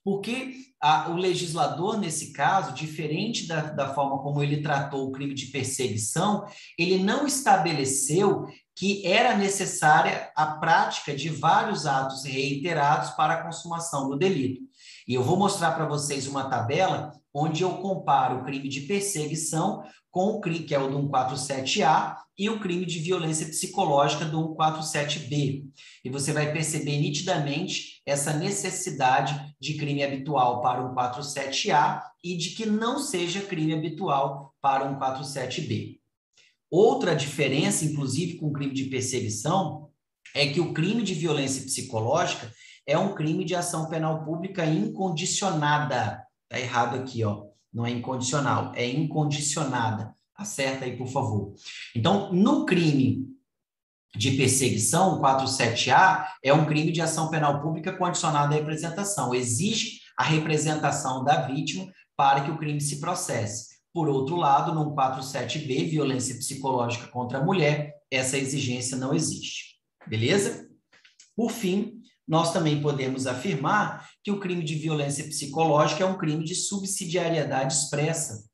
Porque 0.04 0.54
a, 0.80 1.10
o 1.10 1.14
legislador, 1.14 1.98
nesse 1.98 2.32
caso, 2.32 2.74
diferente 2.74 3.46
da, 3.46 3.60
da 3.60 3.94
forma 3.94 4.18
como 4.18 4.42
ele 4.42 4.60
tratou 4.60 5.06
o 5.06 5.12
crime 5.12 5.32
de 5.32 5.46
perseguição, 5.46 6.44
ele 6.76 7.02
não 7.02 7.26
estabeleceu 7.26 8.46
que 8.74 9.06
era 9.06 9.36
necessária 9.36 10.30
a 10.34 10.46
prática 10.46 11.14
de 11.14 11.28
vários 11.28 11.86
atos 11.86 12.24
reiterados 12.24 13.10
para 13.10 13.34
a 13.34 13.42
consumação 13.44 14.08
do 14.08 14.16
delito. 14.16 14.62
E 15.06 15.14
eu 15.14 15.22
vou 15.22 15.36
mostrar 15.36 15.72
para 15.72 15.86
vocês 15.86 16.26
uma 16.26 16.48
tabela 16.48 17.12
onde 17.34 17.62
eu 17.62 17.78
comparo 17.78 18.38
o 18.40 18.44
crime 18.44 18.68
de 18.68 18.82
perseguição 18.82 19.82
com 20.10 20.26
o 20.26 20.40
crime, 20.40 20.64
que 20.64 20.74
é 20.74 20.78
o 20.78 20.90
do 20.90 20.98
147A, 21.08 22.16
e 22.38 22.50
o 22.50 22.60
crime 22.60 22.84
de 22.84 22.98
violência 22.98 23.46
psicológica 23.46 24.24
do 24.24 24.54
147B. 24.54 25.64
E 26.04 26.10
você 26.10 26.32
vai 26.32 26.52
perceber 26.52 26.98
nitidamente 26.98 28.02
essa 28.06 28.32
necessidade 28.32 29.54
de 29.60 29.74
crime 29.74 30.02
habitual 30.02 30.60
para 30.60 30.84
o 30.84 30.94
147A 30.94 32.02
e 32.22 32.36
de 32.36 32.50
que 32.50 32.66
não 32.66 32.98
seja 32.98 33.40
crime 33.42 33.74
habitual 33.74 34.54
para 34.60 34.90
o 34.90 34.98
147B. 34.98 35.98
Outra 36.70 37.14
diferença, 37.14 37.84
inclusive 37.84 38.38
com 38.38 38.46
o 38.46 38.52
crime 38.52 38.72
de 38.72 38.84
perseguição, 38.84 39.90
é 40.34 40.46
que 40.46 40.60
o 40.60 40.72
crime 40.72 41.02
de 41.02 41.14
violência 41.14 41.62
psicológica 41.62 42.50
é 42.86 42.96
um 42.96 43.14
crime 43.14 43.44
de 43.44 43.54
ação 43.54 43.88
penal 43.88 44.24
pública 44.24 44.64
incondicionada. 44.64 46.26
Tá 46.52 46.60
errado 46.60 46.96
aqui, 46.96 47.24
ó. 47.24 47.46
Não 47.72 47.86
é 47.86 47.90
incondicional, 47.90 48.74
é 48.76 48.86
incondicionada. 48.86 50.14
Acerta 50.36 50.84
aí, 50.84 50.98
por 50.98 51.08
favor. 51.08 51.54
Então, 51.96 52.30
no 52.30 52.66
crime 52.66 53.26
de 54.14 54.32
perseguição, 54.32 55.18
47A, 55.18 56.26
é 56.44 56.52
um 56.52 56.66
crime 56.66 56.92
de 56.92 57.00
ação 57.00 57.30
penal 57.30 57.62
pública 57.62 57.96
condicionada 57.96 58.54
à 58.54 58.58
representação. 58.58 59.34
Exige 59.34 60.00
a 60.14 60.24
representação 60.24 61.24
da 61.24 61.46
vítima 61.46 61.90
para 62.14 62.42
que 62.42 62.50
o 62.50 62.58
crime 62.58 62.82
se 62.82 63.00
processe. 63.00 63.78
Por 63.90 64.06
outro 64.06 64.36
lado, 64.36 64.74
no 64.74 64.94
47B, 64.94 65.88
violência 65.88 66.34
psicológica 66.34 67.06
contra 67.06 67.38
a 67.38 67.44
mulher, 67.44 67.94
essa 68.10 68.36
exigência 68.36 68.98
não 68.98 69.14
existe. 69.14 69.78
Beleza? 70.06 70.68
Por 71.34 71.50
fim, 71.50 72.01
nós 72.26 72.52
também 72.52 72.80
podemos 72.80 73.26
afirmar 73.26 74.10
que 74.22 74.30
o 74.30 74.38
crime 74.38 74.62
de 74.62 74.76
violência 74.76 75.24
psicológica 75.24 76.04
é 76.04 76.06
um 76.06 76.18
crime 76.18 76.44
de 76.44 76.54
subsidiariedade 76.54 77.74
expressa. 77.74 78.48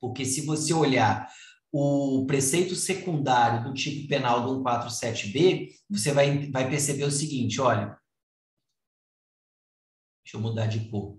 Porque 0.00 0.24
se 0.24 0.44
você 0.44 0.74
olhar 0.74 1.30
o 1.72 2.26
preceito 2.26 2.74
secundário 2.74 3.64
do 3.64 3.74
tipo 3.74 4.06
penal 4.06 4.42
do 4.42 4.62
147B, 4.62 5.70
você 5.88 6.12
vai, 6.12 6.50
vai 6.50 6.68
perceber 6.68 7.04
o 7.04 7.10
seguinte, 7.10 7.60
olha, 7.60 7.98
deixa 10.22 10.36
eu 10.36 10.40
mudar 10.40 10.66
de 10.66 10.90
cor, 10.90 11.18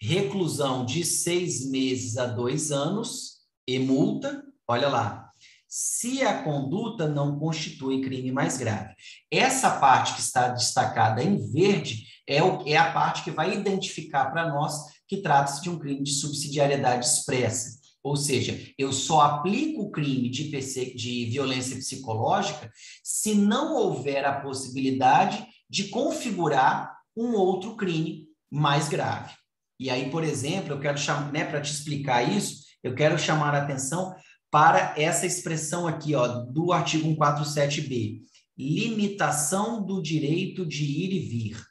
reclusão 0.00 0.84
de 0.84 1.04
seis 1.04 1.70
meses 1.70 2.16
a 2.16 2.26
dois 2.26 2.72
anos 2.72 3.42
e 3.66 3.78
multa, 3.78 4.44
olha 4.66 4.88
lá, 4.88 5.31
se 5.74 6.22
a 6.22 6.42
conduta 6.42 7.08
não 7.08 7.38
constitui 7.38 8.02
crime 8.02 8.30
mais 8.30 8.58
grave. 8.58 8.94
Essa 9.30 9.70
parte 9.70 10.12
que 10.12 10.20
está 10.20 10.48
destacada 10.48 11.24
em 11.24 11.38
verde 11.50 12.08
é, 12.28 12.42
o, 12.42 12.62
é 12.68 12.76
a 12.76 12.92
parte 12.92 13.24
que 13.24 13.30
vai 13.30 13.54
identificar 13.56 14.26
para 14.26 14.50
nós 14.50 14.74
que 15.08 15.22
trata-se 15.22 15.62
de 15.62 15.70
um 15.70 15.78
crime 15.78 16.02
de 16.02 16.12
subsidiariedade 16.12 17.06
expressa. 17.06 17.80
Ou 18.02 18.16
seja, 18.16 18.60
eu 18.76 18.92
só 18.92 19.22
aplico 19.22 19.84
o 19.84 19.90
crime 19.90 20.28
de, 20.28 20.50
de 20.50 21.24
violência 21.30 21.76
psicológica 21.76 22.70
se 23.02 23.34
não 23.34 23.74
houver 23.74 24.26
a 24.26 24.42
possibilidade 24.42 25.42
de 25.70 25.84
configurar 25.84 26.98
um 27.16 27.32
outro 27.32 27.76
crime 27.76 28.26
mais 28.50 28.90
grave. 28.90 29.32
E 29.80 29.88
aí, 29.88 30.10
por 30.10 30.22
exemplo, 30.22 30.74
eu 30.74 30.80
quero 30.80 30.98
chamar, 30.98 31.32
né, 31.32 31.46
para 31.46 31.62
te 31.62 31.72
explicar 31.72 32.22
isso, 32.22 32.60
eu 32.82 32.94
quero 32.94 33.18
chamar 33.18 33.54
a 33.54 33.62
atenção 33.62 34.14
para 34.52 34.92
essa 35.00 35.24
expressão 35.24 35.88
aqui, 35.88 36.14
ó, 36.14 36.28
do 36.28 36.74
artigo 36.74 37.08
147b, 37.08 38.20
limitação 38.54 39.82
do 39.82 40.02
direito 40.02 40.66
de 40.66 40.84
ir 40.84 41.10
e 41.10 41.18
vir. 41.20 41.66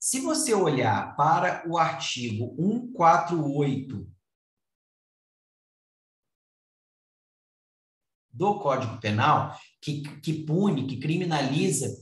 Se 0.00 0.18
você 0.20 0.54
olhar 0.54 1.14
para 1.14 1.62
o 1.68 1.76
artigo 1.76 2.56
148 2.56 4.10
do 8.32 8.58
Código 8.58 8.98
Penal, 8.98 9.60
que, 9.82 10.04
que 10.20 10.42
pune, 10.42 10.86
que 10.86 10.98
criminaliza 10.98 11.94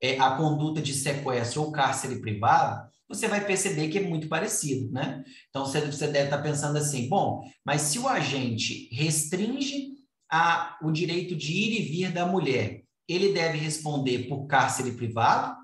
é, 0.00 0.20
a 0.20 0.36
conduta 0.36 0.80
de 0.80 0.94
sequestro 0.94 1.62
ou 1.62 1.72
cárcere 1.72 2.20
privado, 2.20 2.88
você 3.08 3.26
vai 3.26 3.44
perceber 3.44 3.88
que 3.88 3.98
é 3.98 4.02
muito 4.02 4.28
parecido, 4.28 4.92
né? 4.92 5.24
Então, 5.48 5.64
você, 5.64 5.80
deve 5.80 6.24
estar 6.24 6.42
pensando 6.42 6.76
assim, 6.76 7.08
bom, 7.08 7.42
mas 7.64 7.82
se 7.82 7.98
o 7.98 8.06
agente 8.06 8.88
restringe 8.92 9.94
a, 10.30 10.78
o 10.82 10.90
direito 10.90 11.34
de 11.34 11.52
ir 11.52 11.80
e 11.80 11.82
vir 11.84 12.12
da 12.12 12.26
mulher, 12.26 12.82
ele 13.08 13.32
deve 13.32 13.56
responder 13.56 14.28
por 14.28 14.46
cárcere 14.46 14.92
privado 14.92 15.56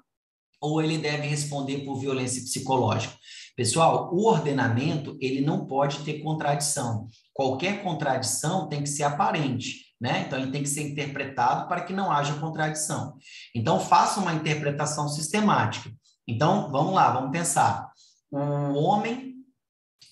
ou 0.61 0.83
ele 0.83 0.97
deve 0.97 1.27
responder 1.27 1.85
por 1.85 2.01
violência 2.01 2.43
psicológica? 2.43 3.15
Pessoal, 3.55 4.11
o 4.13 4.27
ordenamento, 4.27 5.17
ele 5.21 5.43
não 5.43 5.67
pode 5.67 5.99
ter 5.99 6.21
contradição. 6.21 7.07
Qualquer 7.33 7.83
contradição 7.83 8.69
tem 8.69 8.83
que 8.83 8.89
ser 8.89 9.05
aparente. 9.05 9.85
Né? 10.01 10.25
Então, 10.27 10.39
ele 10.39 10.51
tem 10.51 10.63
que 10.63 10.69
ser 10.69 10.83
interpretado 10.83 11.69
para 11.69 11.83
que 11.83 11.93
não 11.93 12.11
haja 12.11 12.35
contradição. 12.35 13.17
Então, 13.55 13.79
faça 13.79 14.19
uma 14.19 14.35
interpretação 14.35 15.09
sistemática. 15.09 15.91
Então, 16.27 16.71
vamos 16.71 16.95
lá, 16.95 17.13
vamos 17.13 17.31
pensar. 17.31 17.91
Um 18.33 18.77
homem 18.77 19.35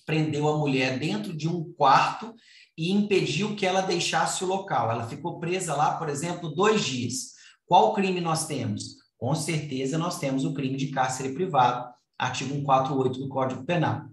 prendeu 0.05 0.47
a 0.47 0.57
mulher 0.57 0.99
dentro 0.99 1.35
de 1.35 1.47
um 1.47 1.73
quarto 1.73 2.33
e 2.77 2.91
impediu 2.91 3.55
que 3.55 3.65
ela 3.65 3.81
deixasse 3.81 4.43
o 4.43 4.47
local. 4.47 4.91
Ela 4.91 5.07
ficou 5.07 5.39
presa 5.39 5.75
lá, 5.75 5.97
por 5.97 6.09
exemplo, 6.09 6.53
dois 6.53 6.83
dias. 6.83 7.33
Qual 7.65 7.93
crime 7.93 8.21
nós 8.21 8.45
temos? 8.45 8.97
Com 9.17 9.33
certeza 9.35 9.97
nós 9.97 10.19
temos 10.19 10.43
o 10.43 10.53
crime 10.53 10.77
de 10.77 10.87
cárcere 10.87 11.33
privado, 11.33 11.89
artigo 12.17 12.53
148 12.53 13.19
do 13.19 13.29
Código 13.29 13.63
Penal. 13.63 14.07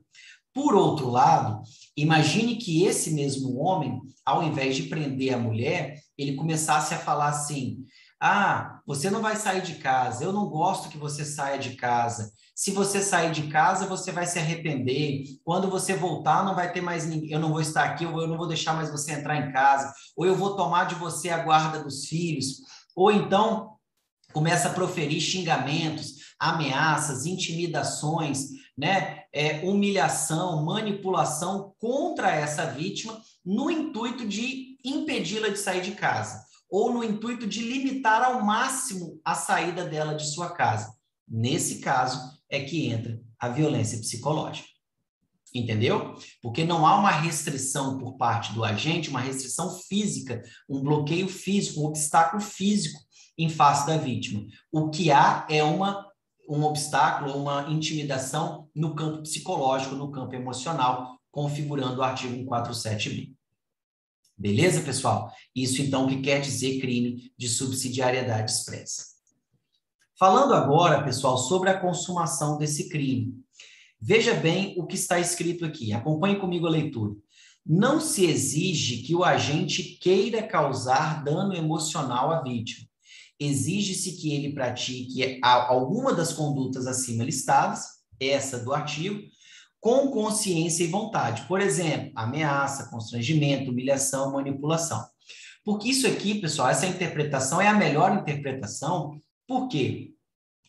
Por 0.53 0.75
outro 0.75 1.09
lado, 1.09 1.63
imagine 1.97 2.57
que 2.57 2.85
esse 2.85 3.13
mesmo 3.13 3.59
homem, 3.59 4.01
ao 4.25 4.43
invés 4.43 4.77
de 4.77 4.85
prender 4.85 5.35
a 5.35 5.39
mulher, 5.39 6.01
ele 6.19 6.35
começasse 6.35 6.93
a 6.93 6.99
falar 6.99 7.29
assim: 7.29 7.85
ah, 8.21 8.83
você 8.87 9.09
não 9.09 9.23
vai 9.23 9.35
sair 9.35 9.63
de 9.63 9.77
casa. 9.77 10.23
Eu 10.23 10.33
não 10.33 10.47
gosto 10.47 10.91
que 10.91 10.99
você 10.99 11.25
saia 11.25 11.59
de 11.59 11.75
casa. 11.75 12.31
Se 12.55 12.71
você 12.71 13.01
sair 13.01 13.33
de 13.33 13.45
casa, 13.49 13.87
você 13.87 14.13
vai 14.13 14.27
se 14.27 14.39
arrepender. 14.39 15.25
Quando 15.43 15.71
você 15.71 15.95
voltar, 15.95 16.45
não 16.45 16.55
vai 16.55 16.71
ter 16.71 16.83
mais 16.83 17.07
ninguém. 17.07 17.31
Eu 17.31 17.41
não 17.41 17.49
vou 17.49 17.63
estar 17.63 17.83
aqui, 17.85 18.05
eu 18.05 18.27
não 18.27 18.37
vou 18.37 18.47
deixar 18.47 18.75
mais 18.75 18.91
você 18.91 19.13
entrar 19.13 19.37
em 19.37 19.51
casa. 19.51 19.91
Ou 20.15 20.27
eu 20.27 20.37
vou 20.37 20.55
tomar 20.55 20.85
de 20.85 20.97
você 20.97 21.31
a 21.31 21.43
guarda 21.43 21.83
dos 21.83 22.05
filhos. 22.05 22.59
Ou 22.95 23.11
então 23.11 23.77
começa 24.35 24.69
a 24.69 24.75
proferir 24.75 25.21
xingamentos, 25.23 26.35
ameaças, 26.39 27.25
intimidações, 27.25 28.49
né? 28.77 29.21
É, 29.33 29.61
humilhação, 29.65 30.63
manipulação 30.65 31.73
contra 31.79 32.35
essa 32.35 32.67
vítima, 32.67 33.19
no 33.45 33.71
intuito 33.71 34.27
de 34.27 34.77
impedi-la 34.85 35.49
de 35.49 35.59
sair 35.59 35.81
de 35.81 35.93
casa 35.93 36.50
ou 36.71 36.93
no 36.93 37.03
intuito 37.03 37.47
de 37.47 37.61
limitar 37.61 38.23
ao 38.23 38.45
máximo 38.45 39.21
a 39.25 39.35
saída 39.35 39.85
dela 39.85 40.15
de 40.15 40.27
sua 40.27 40.51
casa. 40.51 40.95
Nesse 41.29 41.81
caso 41.81 42.21
é 42.49 42.61
que 42.61 42.87
entra 42.87 43.21
a 43.39 43.49
violência 43.49 43.99
psicológica. 43.99 44.69
Entendeu? 45.53 46.15
Porque 46.41 46.65
não 46.65 46.87
há 46.87 46.97
uma 46.97 47.11
restrição 47.11 47.99
por 47.99 48.17
parte 48.17 48.53
do 48.53 48.65
agente, 48.65 49.11
uma 49.11 49.21
restrição 49.21 49.77
física, 49.81 50.43
um 50.69 50.81
bloqueio 50.81 51.29
físico, 51.29 51.81
um 51.81 51.87
obstáculo 51.87 52.41
físico 52.41 53.01
em 53.37 53.49
face 53.49 53.87
da 53.87 53.97
vítima. 53.97 54.47
O 54.71 54.91
que 54.91 55.11
há 55.11 55.47
é 55.51 55.65
uma 55.65 56.09
um 56.51 56.65
obstáculo, 56.65 57.37
uma 57.37 57.71
intimidação 57.71 58.69
no 58.75 58.93
campo 58.97 59.23
psicológico, 59.23 59.95
no 59.95 60.11
campo 60.11 60.35
emocional, 60.35 61.17
configurando 61.31 62.01
o 62.01 62.03
artigo 62.03 62.35
147b. 62.45 63.37
Beleza, 64.41 64.81
pessoal? 64.81 65.31
Isso 65.55 65.83
então 65.83 66.09
que 66.09 66.23
quer 66.23 66.41
dizer 66.41 66.81
crime 66.81 67.31
de 67.37 67.47
subsidiariedade 67.47 68.51
expressa. 68.51 69.05
Falando 70.19 70.55
agora, 70.55 71.05
pessoal, 71.05 71.37
sobre 71.37 71.69
a 71.69 71.79
consumação 71.79 72.57
desse 72.57 72.89
crime. 72.89 73.35
Veja 74.01 74.33
bem 74.33 74.75
o 74.79 74.87
que 74.87 74.95
está 74.95 75.21
escrito 75.21 75.67
aqui. 75.67 75.93
Acompanhe 75.93 76.37
comigo 76.37 76.67
a 76.67 76.71
leitura. 76.71 77.15
Não 77.67 78.01
se 78.01 78.25
exige 78.25 79.03
que 79.03 79.15
o 79.15 79.25
agente 79.25 79.99
queira 80.01 80.43
causar 80.43 81.23
dano 81.23 81.55
emocional 81.55 82.33
à 82.33 82.41
vítima. 82.41 82.89
Exige-se 83.39 84.17
que 84.17 84.33
ele 84.33 84.55
pratique 84.55 85.39
alguma 85.43 86.15
das 86.15 86.33
condutas 86.33 86.87
acima 86.87 87.25
listadas, 87.25 87.85
essa 88.19 88.59
do 88.59 88.73
artigo, 88.73 89.21
com 89.81 90.09
consciência 90.09 90.85
e 90.85 90.89
vontade. 90.89 91.47
Por 91.49 91.61
exemplo, 91.61 92.13
ameaça, 92.15 92.91
constrangimento, 92.91 93.71
humilhação, 93.71 94.33
manipulação. 94.33 95.05
Porque 95.65 95.89
isso 95.89 96.07
aqui, 96.07 96.41
pessoal, 96.41 96.69
essa 96.69 96.87
interpretação 96.87 97.61
é 97.61 97.69
a 97.69 97.75
melhor 97.75 98.15
interpretação, 98.15 99.21
por 99.47 99.69
quê? 99.69 100.13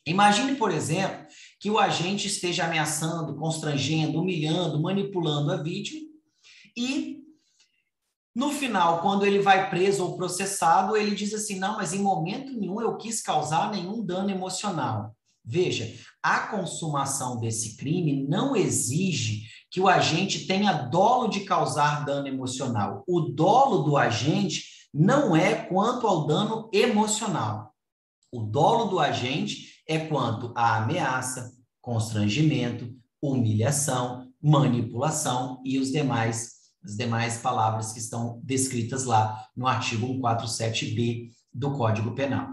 Imagine, 0.06 0.56
por 0.56 0.72
exemplo, 0.72 1.26
que 1.60 1.70
o 1.70 1.78
agente 1.78 2.28
esteja 2.28 2.66
ameaçando, 2.66 3.36
constrangendo, 3.36 4.20
humilhando, 4.20 4.82
manipulando 4.82 5.52
a 5.52 5.58
vítima 5.62 6.10
e 6.76 7.22
no 8.34 8.50
final, 8.50 9.02
quando 9.02 9.26
ele 9.26 9.40
vai 9.40 9.70
preso 9.70 10.06
ou 10.06 10.16
processado, 10.16 10.96
ele 10.96 11.14
diz 11.14 11.34
assim: 11.34 11.60
não, 11.60 11.76
mas 11.76 11.94
em 11.94 12.00
momento 12.00 12.54
nenhum 12.54 12.82
eu 12.82 12.96
quis 12.96 13.22
causar 13.22 13.70
nenhum 13.72 14.04
dano 14.06 14.30
emocional. 14.30 15.16
Veja, 15.44 15.92
a 16.22 16.48
consumação 16.48 17.40
desse 17.40 17.76
crime 17.76 18.26
não 18.28 18.56
exige 18.56 19.44
que 19.70 19.80
o 19.80 19.88
agente 19.88 20.46
tenha 20.46 20.74
dolo 20.74 21.28
de 21.28 21.42
causar 21.42 22.06
dano 22.06 22.28
emocional. 22.28 23.04
O 23.08 23.22
dolo 23.22 23.84
do 23.84 23.98
agente 23.98 24.66
não 24.94 25.36
é 25.36 25.56
quanto 25.56 26.06
ao 26.06 26.28
dano 26.28 26.70
emocional. 26.74 27.74
O 28.32 28.42
dolo 28.42 28.86
do 28.86 29.00
agente 29.00 29.82
é 29.88 30.00
quanto 30.00 30.54
à 30.56 30.78
ameaça, 30.78 31.52
constrangimento, 31.82 32.94
humilhação, 33.22 34.28
manipulação 34.42 35.62
e 35.66 35.80
os 35.80 35.92
demais 35.92 36.62
as 36.84 36.98
demais 36.98 37.38
palavras 37.38 37.94
que 37.94 38.00
estão 38.00 38.42
descritas 38.44 39.06
lá 39.06 39.48
no 39.56 39.68
artigo 39.68 40.08
147b 40.08 41.30
do 41.54 41.74
Código 41.74 42.16
Penal. 42.16 42.48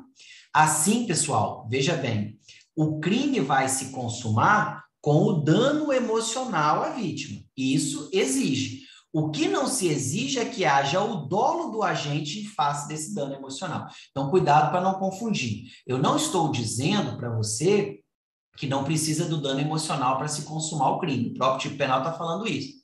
Assim, 0.53 1.07
pessoal, 1.07 1.67
veja 1.71 1.97
bem, 1.97 2.39
o 2.79 3.01
crime 3.01 3.41
vai 3.41 3.69
se 3.69 3.87
consumar 3.87 4.85
com 5.01 5.25
o 5.25 5.43
dano 5.43 5.93
emocional 5.93 6.85
à 6.85 6.91
vítima. 6.91 7.41
Isso 7.57 8.09
exige. 8.13 8.83
O 9.13 9.33
que 9.33 9.49
não 9.49 9.67
se 9.67 9.89
exige 9.89 10.39
é 10.39 10.45
que 10.45 10.65
haja 10.65 11.03
o 11.03 11.27
dolo 11.27 11.73
do 11.73 11.83
agente 11.83 12.39
em 12.39 12.45
face 12.45 12.87
desse 12.87 13.13
dano 13.13 13.35
emocional. 13.35 13.89
Então, 14.13 14.31
cuidado 14.31 14.71
para 14.71 14.81
não 14.81 14.95
confundir. 14.95 15.65
Eu 15.85 15.99
não 15.99 16.15
estou 16.15 16.53
dizendo 16.53 17.17
para 17.17 17.35
você 17.35 17.99
que 18.57 18.69
não 18.69 18.85
precisa 18.85 19.25
do 19.25 19.43
dano 19.43 19.59
emocional 19.59 20.17
para 20.17 20.29
se 20.29 20.43
consumar 20.43 20.91
o 20.91 21.01
crime. 21.01 21.31
O 21.31 21.35
próprio 21.35 21.63
tipo 21.63 21.79
penal 21.79 21.99
está 21.99 22.13
falando 22.13 22.47
isso. 22.47 22.75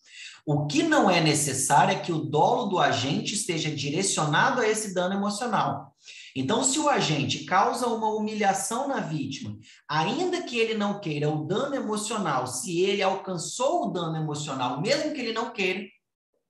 O 0.44 0.66
que 0.66 0.82
não 0.82 1.08
é 1.08 1.20
necessário 1.20 1.92
é 1.92 2.00
que 2.00 2.12
o 2.12 2.18
dolo 2.18 2.66
do 2.66 2.80
agente 2.80 3.34
esteja 3.34 3.70
direcionado 3.70 4.60
a 4.60 4.68
esse 4.68 4.92
dano 4.92 5.14
emocional. 5.14 5.94
Então, 6.34 6.64
se 6.64 6.78
o 6.78 6.88
agente 6.88 7.44
causa 7.44 7.86
uma 7.86 8.12
humilhação 8.12 8.88
na 8.88 9.00
vítima, 9.00 9.56
ainda 9.88 10.42
que 10.42 10.58
ele 10.58 10.74
não 10.74 11.00
queira 11.00 11.30
o 11.30 11.44
dano 11.44 11.74
emocional, 11.74 12.46
se 12.46 12.80
ele 12.80 13.02
alcançou 13.02 13.86
o 13.86 13.90
dano 13.90 14.16
emocional, 14.16 14.80
mesmo 14.80 15.12
que 15.12 15.20
ele 15.20 15.32
não 15.32 15.52
queira, 15.52 15.86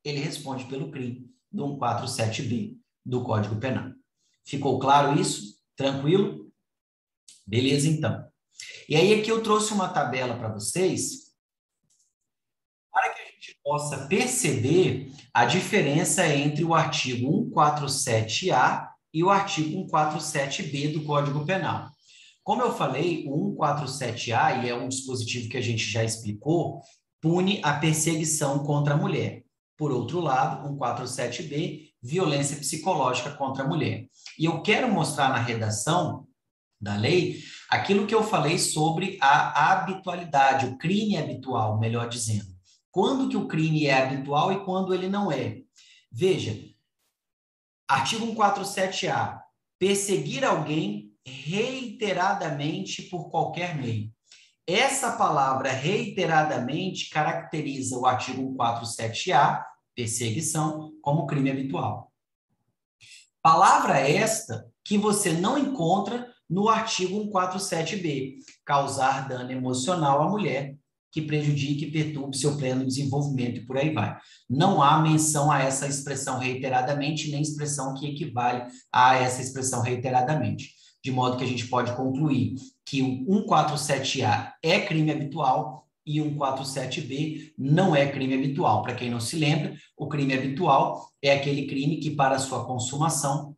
ele 0.03 0.20
responde 0.20 0.64
pelo 0.64 0.90
crime 0.90 1.31
do 1.53 1.77
147b 1.79 2.79
do 3.05 3.23
Código 3.23 3.57
Penal. 3.57 3.92
Ficou 4.44 4.79
claro 4.79 5.18
isso? 5.20 5.59
Tranquilo? 5.77 6.51
Beleza, 7.47 7.88
então. 7.88 8.27
E 8.88 8.97
aí 8.97 9.18
aqui 9.18 9.31
eu 9.31 9.42
trouxe 9.42 9.73
uma 9.73 9.88
tabela 9.88 10.37
para 10.37 10.49
vocês 10.49 11.25
gente 13.44 13.61
possa 13.62 14.07
perceber 14.07 15.12
a 15.33 15.44
diferença 15.44 16.27
entre 16.27 16.64
o 16.64 16.75
artigo 16.75 17.51
147A 17.51 18.88
e 19.14 19.22
o 19.22 19.31
artigo 19.31 19.87
147B 19.87 20.92
do 20.92 21.05
Código 21.05 21.46
Penal. 21.46 21.88
Como 22.42 22.61
eu 22.61 22.74
falei, 22.74 23.24
o 23.29 23.57
147A, 23.57 24.64
e 24.64 24.68
é 24.68 24.74
um 24.74 24.88
dispositivo 24.88 25.48
que 25.48 25.57
a 25.57 25.62
gente 25.62 25.85
já 25.85 26.03
explicou, 26.03 26.83
pune 27.22 27.61
a 27.62 27.74
perseguição 27.74 28.59
contra 28.64 28.94
a 28.94 28.96
mulher. 28.98 29.44
Por 29.79 29.92
outro 29.92 30.20
lado, 30.20 30.68
147B, 30.77 31.90
violência 32.03 32.57
psicológica 32.57 33.31
contra 33.31 33.64
a 33.64 33.68
mulher. 33.68 34.09
E 34.38 34.44
eu 34.44 34.61
quero 34.61 34.92
mostrar 34.92 35.29
na 35.31 35.38
redação 35.38 36.27
da 36.81 36.96
lei 36.96 37.38
aquilo 37.70 38.07
que 38.07 38.14
eu 38.14 38.22
falei 38.22 38.59
sobre 38.59 39.16
a 39.22 39.72
habitualidade, 39.72 40.66
o 40.66 40.77
crime 40.77 41.16
habitual, 41.16 41.79
melhor 41.79 42.09
dizendo 42.09 42.55
quando 42.94 43.29
que 43.29 43.37
o 43.37 43.48
crime 43.48 43.87
é 43.87 44.05
habitual 44.05 44.53
e 44.53 44.64
quando 44.64 44.94
ele 44.94 45.09
não 45.09 45.33
é. 45.33 45.59
Veja, 46.12 46.57
artigo 47.88 48.27
147A, 48.35 49.40
perseguir 49.79 50.44
alguém 50.44 51.12
reiteradamente 51.27 53.03
por 53.03 53.31
qualquer 53.31 53.77
meio. 53.77 54.12
Essa 54.66 55.12
palavra 55.12 55.70
reiteradamente 55.70 57.11
caracteriza 57.11 57.99
o 57.99 58.07
artigo 58.07 58.57
147A, 58.57 59.62
perseguição, 59.94 60.92
como 61.03 61.27
crime 61.27 61.51
habitual. 61.51 62.11
Palavra 63.42 63.99
esta 63.99 64.66
que 64.83 64.97
você 64.97 65.33
não 65.33 65.59
encontra 65.59 66.33
no 66.49 66.68
artigo 66.68 67.31
147B, 67.31 68.37
causar 68.64 69.29
dano 69.29 69.51
emocional 69.51 70.23
à 70.23 70.29
mulher, 70.29 70.77
que 71.14 71.22
prejudique 71.22 71.85
e 71.85 71.90
perturbe 71.92 72.37
seu 72.37 72.57
pleno 72.57 72.85
desenvolvimento 72.85 73.61
e 73.61 73.64
por 73.64 73.79
aí 73.79 73.94
vai. 73.94 74.18
Não 74.50 74.83
há 74.83 74.98
menção 74.98 75.48
a 75.48 75.62
essa 75.62 75.87
expressão 75.87 76.40
reiteradamente, 76.40 77.31
nem 77.31 77.40
expressão 77.40 77.94
que 77.94 78.09
equivale 78.09 78.64
a 78.92 79.14
essa 79.14 79.40
expressão 79.40 79.81
reiteradamente. 79.81 80.72
De 81.05 81.12
modo 81.12 81.37
que 81.37 81.44
a 81.44 81.46
gente 81.46 81.68
pode 81.68 81.94
concluir 81.94 82.57
que 82.85 83.00
o 83.00 83.46
147A 83.46 84.55
é 84.61 84.81
crime 84.81 85.12
habitual 85.12 85.87
e 86.05 86.20
o 86.20 86.35
147B 86.35 87.53
não 87.57 87.94
é 87.94 88.11
crime 88.11 88.35
habitual. 88.35 88.83
Para 88.83 88.96
quem 88.96 89.09
não 89.09 89.20
se 89.20 89.37
lembra, 89.37 89.72
o 89.96 90.09
crime 90.09 90.35
habitual 90.35 91.09
é 91.22 91.33
aquele 91.33 91.68
crime 91.68 91.98
que, 91.98 92.11
para 92.11 92.40
sua 92.40 92.66
consumação, 92.66 93.55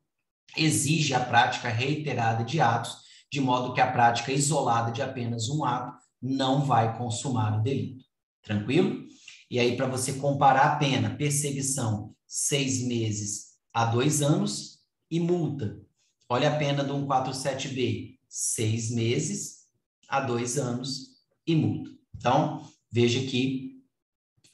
exige 0.55 1.15
a 1.15 1.21
prática 1.21 1.71
reiterada 1.71 2.45
de 2.45 2.61
atos, 2.61 2.99
de 3.33 3.41
modo 3.41 3.73
que 3.73 3.81
a 3.81 3.91
prática 3.91 4.31
isolada 4.31 4.93
de 4.93 5.01
apenas 5.01 5.49
um 5.49 5.65
ato 5.65 6.06
não 6.21 6.65
vai 6.65 6.97
consumar 6.97 7.59
o 7.59 7.63
delito. 7.63 8.05
Tranquilo? 8.43 9.05
E 9.51 9.59
aí, 9.59 9.77
para 9.77 9.87
você 9.87 10.15
comparar 10.15 10.73
a 10.73 10.77
pena, 10.77 11.17
perseguição, 11.17 12.15
seis 12.27 12.83
meses 12.87 13.57
a 13.73 13.85
dois 13.85 14.23
anos 14.23 14.81
e 15.11 15.21
multa. 15.21 15.81
Olha 16.29 16.51
a 16.51 16.57
pena 16.57 16.83
do 16.83 16.95
147B, 16.95 18.19
seis 18.29 18.91
meses 18.91 19.67
a 20.09 20.21
dois 20.21 20.59
anos 20.59 21.17
e 21.47 21.55
multa. 21.55 21.91
Então, 22.17 22.69
veja 22.91 23.21
que 23.21 23.77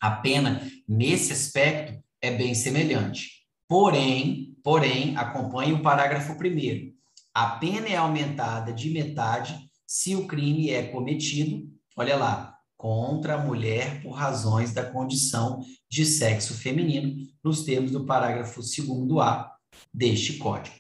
a 0.00 0.10
pena, 0.10 0.68
nesse 0.86 1.32
aspecto, 1.32 2.02
é 2.20 2.30
bem 2.30 2.54
semelhante. 2.54 3.46
Porém, 3.66 4.56
porém, 4.62 5.16
acompanhe 5.16 5.72
o 5.72 5.82
parágrafo 5.82 6.36
primeiro. 6.36 6.92
A 7.32 7.56
pena 7.56 7.88
é 7.88 7.96
aumentada 7.96 8.72
de 8.72 8.90
metade 8.90 9.70
se 9.92 10.16
o 10.16 10.26
crime 10.26 10.70
é 10.70 10.90
cometido, 10.90 11.70
olha 11.94 12.16
lá, 12.16 12.58
contra 12.78 13.34
a 13.34 13.44
mulher 13.44 14.02
por 14.02 14.12
razões 14.12 14.72
da 14.72 14.90
condição 14.90 15.62
de 15.86 16.06
sexo 16.06 16.54
feminino, 16.54 17.28
nos 17.44 17.62
termos 17.66 17.90
do 17.90 18.06
parágrafo 18.06 18.62
2a 18.62 19.50
deste 19.92 20.38
Código. 20.38 20.74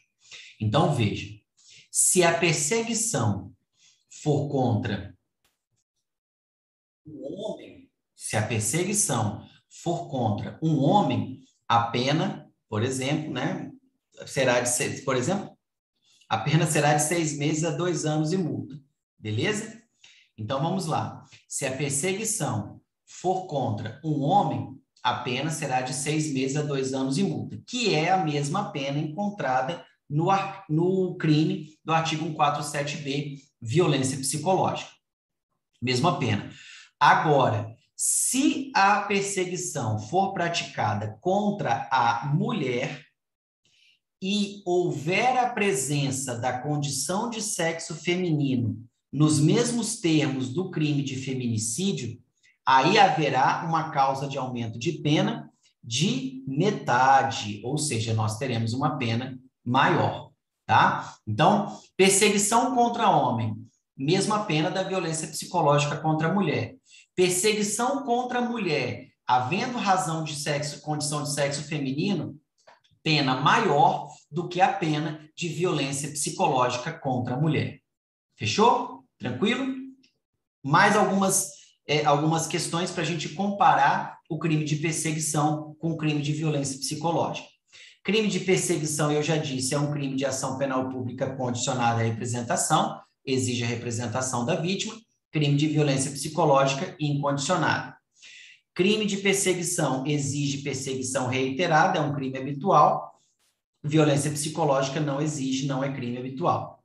Então, 0.58 0.94
veja, 0.94 1.28
se 1.90 2.24
a 2.24 2.38
perseguição 2.38 3.54
for 4.22 4.48
contra 4.48 5.14
um 7.06 7.22
homem, 7.22 7.90
se 8.16 8.34
a 8.34 8.46
perseguição 8.46 9.46
for 9.68 10.08
contra 10.08 10.58
um 10.62 10.78
homem, 10.78 11.42
a 11.68 11.82
pena, 11.82 12.50
por 12.66 12.82
exemplo, 12.82 13.30
né, 13.30 13.70
será 14.26 14.58
de, 14.62 15.02
por 15.02 15.16
exemplo, 15.16 15.54
a 16.30 16.38
pena 16.38 16.66
será 16.66 16.94
de 16.94 17.02
seis 17.02 17.36
meses 17.36 17.62
a 17.62 17.72
dois 17.72 18.06
anos 18.06 18.32
e 18.32 18.38
multa. 18.38 18.81
Beleza? 19.22 19.80
Então 20.36 20.60
vamos 20.60 20.86
lá. 20.86 21.24
Se 21.46 21.64
a 21.64 21.76
perseguição 21.76 22.80
for 23.06 23.46
contra 23.46 24.00
um 24.04 24.20
homem, 24.22 24.76
a 25.00 25.14
pena 25.14 25.48
será 25.48 25.80
de 25.80 25.94
seis 25.94 26.32
meses 26.32 26.56
a 26.56 26.62
dois 26.62 26.92
anos 26.92 27.18
e 27.18 27.22
multa, 27.22 27.62
que 27.64 27.94
é 27.94 28.10
a 28.10 28.24
mesma 28.24 28.72
pena 28.72 28.98
encontrada 28.98 29.86
no, 30.10 30.26
no 30.68 31.16
crime 31.16 31.78
do 31.84 31.92
artigo 31.92 32.24
147b, 32.34 33.38
violência 33.60 34.18
psicológica. 34.18 34.90
Mesma 35.80 36.18
pena. 36.18 36.50
Agora, 36.98 37.76
se 37.94 38.72
a 38.74 39.02
perseguição 39.02 40.00
for 40.00 40.32
praticada 40.32 41.16
contra 41.20 41.88
a 41.92 42.26
mulher 42.26 43.04
e 44.20 44.62
houver 44.66 45.38
a 45.38 45.50
presença 45.50 46.36
da 46.36 46.58
condição 46.58 47.30
de 47.30 47.40
sexo 47.40 47.94
feminino 47.94 48.88
nos 49.12 49.38
mesmos 49.38 50.00
termos 50.00 50.48
do 50.48 50.70
crime 50.70 51.02
de 51.02 51.16
feminicídio, 51.16 52.18
aí 52.64 52.98
haverá 52.98 53.66
uma 53.68 53.90
causa 53.90 54.26
de 54.26 54.38
aumento 54.38 54.78
de 54.78 54.92
pena 54.92 55.50
de 55.84 56.44
metade, 56.46 57.60
ou 57.64 57.76
seja, 57.76 58.14
nós 58.14 58.38
teremos 58.38 58.72
uma 58.72 58.96
pena 58.96 59.38
maior, 59.64 60.30
tá? 60.64 61.16
Então, 61.26 61.76
perseguição 61.96 62.74
contra 62.74 63.10
homem, 63.10 63.56
mesma 63.96 64.44
pena 64.44 64.70
da 64.70 64.82
violência 64.82 65.28
psicológica 65.28 65.96
contra 65.96 66.28
a 66.28 66.32
mulher. 66.32 66.76
Perseguição 67.14 68.04
contra 68.04 68.38
a 68.38 68.48
mulher, 68.48 69.08
havendo 69.26 69.76
razão 69.76 70.24
de 70.24 70.36
sexo, 70.36 70.80
condição 70.80 71.24
de 71.24 71.32
sexo 71.32 71.64
feminino, 71.64 72.36
pena 73.02 73.40
maior 73.40 74.08
do 74.30 74.48
que 74.48 74.60
a 74.60 74.72
pena 74.72 75.28
de 75.36 75.48
violência 75.48 76.10
psicológica 76.10 76.92
contra 76.92 77.34
a 77.34 77.40
mulher. 77.40 77.80
Fechou? 78.36 79.01
Tranquilo? 79.22 79.82
mais 80.62 80.96
algumas, 80.96 81.50
é, 81.86 82.04
algumas 82.04 82.46
questões 82.46 82.90
para 82.90 83.02
a 83.02 83.06
gente 83.06 83.30
comparar 83.30 84.18
o 84.28 84.38
crime 84.38 84.64
de 84.64 84.76
perseguição 84.76 85.74
com 85.78 85.90
o 85.92 85.96
crime 85.96 86.22
de 86.22 86.32
violência 86.32 86.78
psicológica. 86.78 87.48
Crime 88.04 88.28
de 88.28 88.40
perseguição, 88.40 89.10
eu 89.12 89.22
já 89.22 89.36
disse, 89.36 89.74
é 89.74 89.78
um 89.78 89.90
crime 89.90 90.16
de 90.16 90.24
ação 90.24 90.58
penal 90.58 90.88
pública 90.88 91.34
condicionada 91.36 92.00
à 92.00 92.04
representação, 92.04 93.00
exige 93.24 93.64
a 93.64 93.66
representação 93.66 94.44
da 94.44 94.54
vítima. 94.54 94.94
Crime 95.30 95.56
de 95.56 95.66
violência 95.68 96.10
psicológica 96.10 96.94
incondicionada. 97.00 97.96
Crime 98.74 99.06
de 99.06 99.16
perseguição 99.18 100.06
exige 100.06 100.58
perseguição 100.58 101.26
reiterada, 101.26 101.98
é 101.98 102.02
um 102.02 102.12
crime 102.12 102.36
habitual. 102.38 103.18
Violência 103.82 104.30
psicológica 104.30 105.00
não 105.00 105.20
exige, 105.20 105.66
não 105.66 105.82
é 105.82 105.92
crime 105.92 106.18
habitual. 106.18 106.81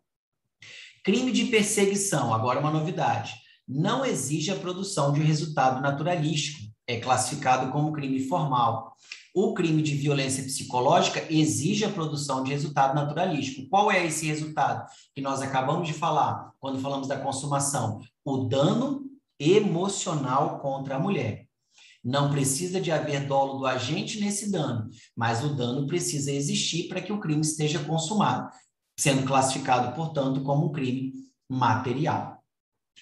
Crime 1.07 1.31
de 1.31 1.45
perseguição, 1.45 2.33
agora 2.33 2.59
uma 2.59 2.69
novidade, 2.69 3.35
não 3.65 4.05
exige 4.05 4.51
a 4.51 4.57
produção 4.57 5.13
de 5.13 5.21
resultado 5.21 5.81
naturalístico, 5.81 6.59
é 6.85 6.99
classificado 6.99 7.71
como 7.71 7.93
crime 7.93 8.19
formal. 8.27 8.93
O 9.33 9.53
crime 9.53 9.81
de 9.81 9.95
violência 9.95 10.43
psicológica 10.43 11.25
exige 11.29 11.85
a 11.85 11.89
produção 11.89 12.43
de 12.43 12.51
resultado 12.51 12.93
naturalístico. 12.93 13.69
Qual 13.69 13.89
é 13.89 14.05
esse 14.05 14.25
resultado 14.25 14.85
que 15.15 15.21
nós 15.21 15.41
acabamos 15.41 15.87
de 15.87 15.93
falar 15.93 16.51
quando 16.59 16.81
falamos 16.81 17.07
da 17.07 17.17
consumação? 17.17 18.01
O 18.25 18.39
dano 18.39 19.05
emocional 19.39 20.59
contra 20.59 20.97
a 20.97 20.99
mulher. 20.99 21.47
Não 22.03 22.29
precisa 22.29 22.81
de 22.81 22.91
haver 22.91 23.27
dolo 23.27 23.59
do 23.59 23.65
agente 23.65 24.19
nesse 24.19 24.51
dano, 24.51 24.89
mas 25.15 25.41
o 25.41 25.55
dano 25.55 25.87
precisa 25.87 26.33
existir 26.33 26.89
para 26.89 27.01
que 27.01 27.13
o 27.13 27.19
crime 27.19 27.41
esteja 27.41 27.79
consumado, 27.79 28.49
sendo 28.97 29.25
classificado, 29.25 29.95
portanto, 29.95 30.41
como 30.41 30.67
um 30.67 30.71
crime 30.71 31.13
material. 31.49 32.41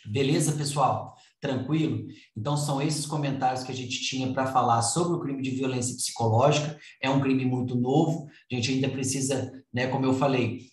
Beleza, 0.05 0.51
pessoal? 0.51 1.15
Tranquilo? 1.41 2.05
Então, 2.36 2.58
são 2.58 2.81
esses 2.81 3.05
comentários 3.05 3.63
que 3.63 3.71
a 3.71 3.75
gente 3.75 4.01
tinha 4.01 4.31
para 4.34 4.47
falar 4.47 4.81
sobre 4.81 5.15
o 5.15 5.19
crime 5.19 5.41
de 5.41 5.51
violência 5.51 5.95
psicológica. 5.95 6.77
É 7.01 7.10
um 7.10 7.21
crime 7.21 7.45
muito 7.45 7.75
novo, 7.75 8.27
a 8.51 8.55
gente 8.55 8.71
ainda 8.71 8.89
precisa, 8.89 9.51
né, 9.73 9.88
como 9.88 10.05
eu 10.05 10.13
falei, 10.13 10.67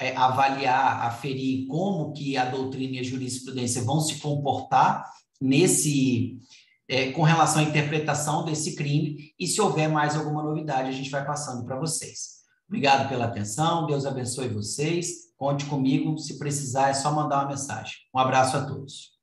é, 0.00 0.14
avaliar, 0.14 1.06
aferir 1.06 1.66
como 1.66 2.12
que 2.12 2.36
a 2.36 2.44
doutrina 2.44 2.96
e 2.96 2.98
a 3.00 3.02
jurisprudência 3.02 3.82
vão 3.82 4.00
se 4.00 4.20
comportar 4.20 5.04
nesse 5.40 6.38
é, 6.88 7.10
com 7.12 7.22
relação 7.22 7.60
à 7.60 7.64
interpretação 7.64 8.44
desse 8.44 8.74
crime 8.74 9.32
e 9.38 9.46
se 9.46 9.60
houver 9.60 9.88
mais 9.88 10.16
alguma 10.16 10.42
novidade, 10.42 10.88
a 10.88 10.92
gente 10.92 11.10
vai 11.10 11.24
passando 11.24 11.64
para 11.66 11.78
vocês. 11.78 12.37
Obrigado 12.68 13.08
pela 13.08 13.24
atenção, 13.24 13.86
Deus 13.86 14.04
abençoe 14.04 14.48
vocês. 14.48 15.32
Conte 15.36 15.64
comigo, 15.64 16.18
se 16.18 16.38
precisar 16.38 16.90
é 16.90 16.94
só 16.94 17.10
mandar 17.10 17.40
uma 17.40 17.48
mensagem. 17.48 17.94
Um 18.14 18.18
abraço 18.18 18.56
a 18.56 18.66
todos. 18.66 19.17